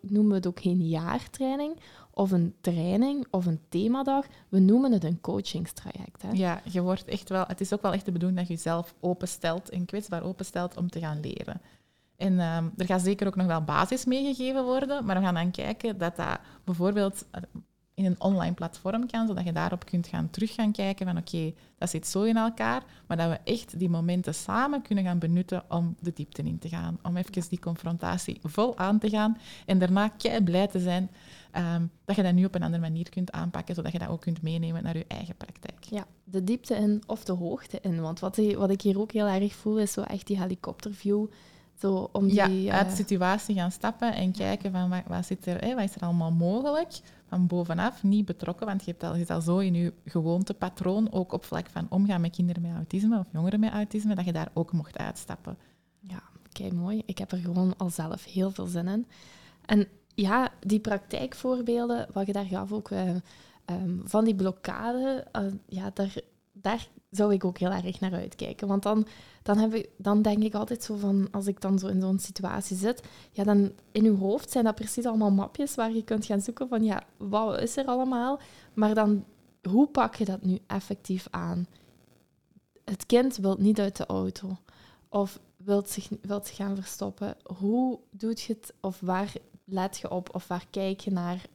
[0.00, 1.76] noemen we het ook geen jaartraining
[2.14, 4.26] of een training of een themadag.
[4.48, 6.22] We noemen het een coachingstraject.
[6.22, 6.30] Hè?
[6.32, 8.94] Ja, je wordt echt wel, het is ook wel echt de bedoeling dat je jezelf
[9.00, 11.60] openstelt en kwetsbaar openstelt om te gaan leren.
[12.16, 15.50] En ehm, er gaat zeker ook nog wel basis meegegeven worden, maar we gaan dan
[15.50, 17.42] kijken dat dat bijvoorbeeld eh,
[17.94, 21.52] in een online platform kan, zodat je daarop kunt gaan terug gaan kijken van oké,
[21.78, 25.62] dat zit zo in elkaar, maar dat we echt die momenten samen kunnen gaan benutten
[25.68, 29.78] om de diepte in te gaan, om even die confrontatie vol aan te gaan en
[29.78, 31.10] daarna kei blij te zijn
[31.54, 34.20] ehm, dat je dat nu op een andere manier kunt aanpakken, zodat je dat ook
[34.20, 35.84] kunt meenemen naar je eigen praktijk.
[35.90, 38.00] Ja, de diepte in of de hoogte in.
[38.00, 41.26] Want wat, wat ik hier ook heel erg voel, is zo echt die helikopterview.
[41.78, 45.26] Zo om die, ja, eh, uit de situatie gaan stappen en kijken van wat, wat,
[45.26, 47.00] zit er, hè, wat is er allemaal mogelijk.
[47.28, 51.12] Van bovenaf, niet betrokken, want je hebt al, je zit al zo in je gewoontepatroon,
[51.12, 54.32] ook op vlak van omgaan met kinderen met autisme of jongeren met autisme, dat je
[54.32, 55.56] daar ook mocht uitstappen.
[56.00, 57.02] Ja, kei mooi.
[57.06, 59.06] Ik heb er gewoon al zelf heel veel zin in.
[59.66, 63.08] En ja, die praktijkvoorbeelden, wat je daar gaf ook, eh,
[63.64, 66.14] ehm, van die blokkade, eh, ja, daar,
[66.52, 68.68] daar zou ik ook heel erg naar uitkijken.
[68.68, 69.06] Want dan,
[69.42, 72.18] dan, heb ik, dan denk ik altijd zo van, als ik dan zo in zo'n
[72.18, 76.26] situatie zit, ja, dan in uw hoofd zijn dat precies allemaal mapjes waar je kunt
[76.26, 78.40] gaan zoeken van, ja, wat is er allemaal?
[78.74, 79.24] Maar dan,
[79.68, 81.66] hoe pak je dat nu effectief aan?
[82.84, 84.56] Het kind wil niet uit de auto.
[85.08, 87.36] Of wilt zich, wilt zich gaan verstoppen.
[87.58, 88.74] Hoe doet je het?
[88.80, 89.32] Of waar
[89.64, 90.34] let je op?
[90.34, 91.46] Of waar kijk je naar?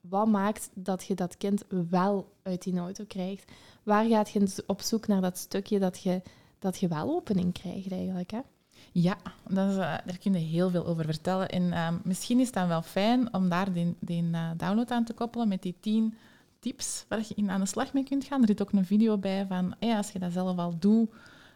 [0.00, 3.52] Wat maakt dat je dat kind wel uit die auto krijgt?
[3.82, 6.22] Waar gaat je op zoek naar dat stukje dat je,
[6.58, 8.30] dat je wel opening krijgt eigenlijk?
[8.30, 8.40] Hè?
[8.92, 9.16] Ja,
[9.48, 11.48] dat eh, daar kun je heel veel over vertellen.
[11.48, 15.04] En ehm, misschien is het dan wel fijn om daar die, die eh, download aan
[15.04, 16.14] te koppelen met die tien
[16.58, 18.40] tips waar je in aan de slag mee kunt gaan.
[18.40, 21.10] Er zit ook een video bij van, hey, als je dat zelf al doet,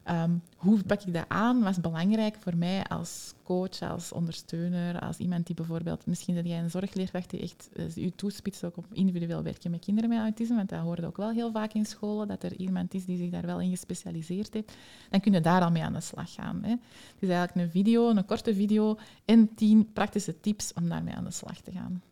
[0.08, 1.60] ehm, hoe pak ik dat aan?
[1.60, 6.46] Wat is belangrijk voor mij als coach, als ondersteuner, als iemand die bijvoorbeeld, misschien dat
[6.46, 10.18] jij een zorgleerkracht die echt eh, je toespitst ook op individueel werken met kinderen met
[10.18, 13.16] autisme, want dat hoorde ook wel heel vaak in scholen, dat er iemand is die
[13.16, 14.72] zich daar wel in gespecialiseerd heeft,
[15.10, 16.62] dan kun je daar al mee aan de slag gaan.
[16.62, 16.70] Hè.
[16.70, 16.78] Het
[17.18, 21.30] is eigenlijk een video, een korte video en tien praktische tips om daarmee aan de
[21.30, 22.02] slag te gaan.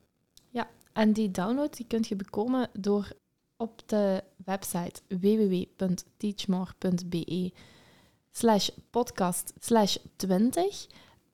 [0.97, 3.12] En die download die kun je bekomen door
[3.57, 7.53] op de website www.teachmore.be
[8.37, 10.87] slash podcast slash 20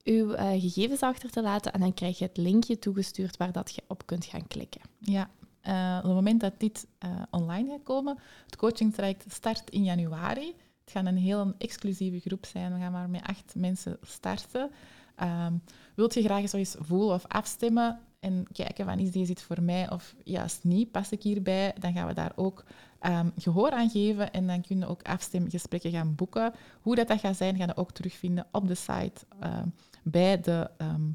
[0.05, 3.74] uw eh, gegevens achter te laten en dan krijg je het linkje toegestuurd waar dat
[3.74, 4.80] je op kunt gaan klikken.
[4.98, 5.30] Ja,
[5.61, 10.55] eh, op het moment dat dit eh, online gaat komen, het coachingtraject start in januari.
[10.84, 12.74] Het gaat een heel exclusieve groep zijn.
[12.74, 14.70] We gaan maar met acht mensen starten.
[15.16, 15.53] Ehm,
[15.94, 20.14] wilt je graag eens voelen of afstemmen en kijken van is deze voor mij of
[20.24, 22.64] juist niet, pas ik hierbij, dan gaan we daar ook
[23.03, 26.53] ehm, gehoor aan geven en dan kun je ook afstemgesprekken gaan boeken.
[26.80, 29.66] Hoe dat, dat gaat zijn, ga je ook terugvinden op de site ehm,
[30.03, 31.11] bij de, ehm,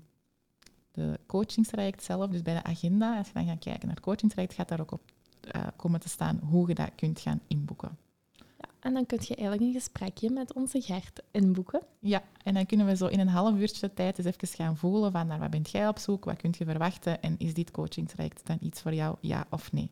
[0.92, 3.18] de coachingstraject zelf, dus bij de agenda.
[3.18, 5.02] Als je dan gaat kijken naar het coachingstraject, gaat daar ook op
[5.52, 7.98] eh, komen te staan hoe je dat kunt gaan inboeken.
[8.34, 11.82] Ja, en dan kun je eigenlijk een gesprekje met onze Gert inboeken.
[12.00, 15.12] Ja, en dan kunnen we zo in een half uurtje tijd eens even gaan voelen
[15.12, 18.48] van naar wat bent jij op zoek, wat kun je verwachten en is dit coachingstraject
[18.48, 19.92] dan iets voor jou, ja of nee?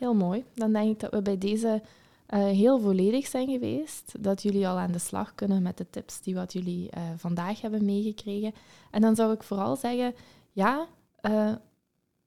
[0.00, 0.44] Heel mooi.
[0.54, 1.82] Dan denk ik dat we bij deze
[2.28, 4.12] uh, heel volledig zijn geweest.
[4.18, 7.60] Dat jullie al aan de slag kunnen met de tips die wat jullie uh, vandaag
[7.60, 8.52] hebben meegekregen.
[8.90, 10.14] En dan zou ik vooral zeggen,
[10.52, 10.86] ja,
[11.22, 11.52] uh,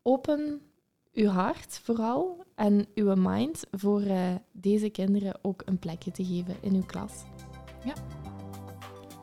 [0.01, 0.61] open
[1.13, 4.01] uw hart vooral en uw mind voor
[4.51, 7.23] deze kinderen ook een plekje te geven in uw klas.
[7.85, 7.93] Ja.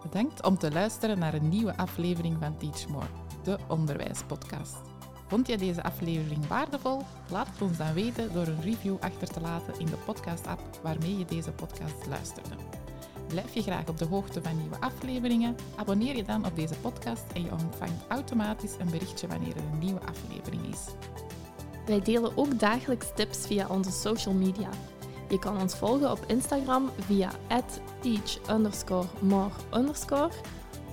[0.03, 3.07] Bedankt om te luisteren naar een nieuwe aflevering van Teach More,
[3.43, 4.90] de onderwijspodcast.
[5.31, 7.03] Vond je deze aflevering waardevol?
[7.29, 11.19] Laat het ons dan weten door een review achter te laten in de podcast-app waarmee
[11.19, 12.55] je deze podcast luisterde.
[13.29, 15.57] Blijf je graag op de hoogte van nieuwe afleveringen?
[15.77, 19.79] Abonneer je dan op deze podcast en je ontvangt automatisch een berichtje wanneer er een
[19.79, 20.85] nieuwe aflevering is.
[21.87, 24.69] Wij delen ook dagelijks tips via onze social media.
[25.29, 27.31] Je kan ons volgen op Instagram via
[28.01, 29.51] teach_more_,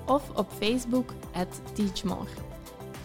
[0.06, 1.14] of op Facebook
[1.74, 2.47] teachmore.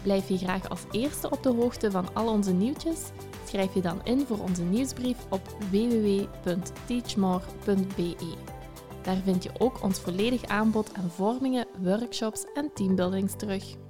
[0.03, 2.99] Blijf je graag als eerste op de hoogte van al onze nieuwtjes?
[3.47, 5.41] Schrijf je dan in voor onze nieuwsbrief op
[5.71, 8.35] www.teachmore.be.
[9.01, 13.82] Daar vind je ook ons volledig aanbod aan vormingen, workshops en teambuildings terug.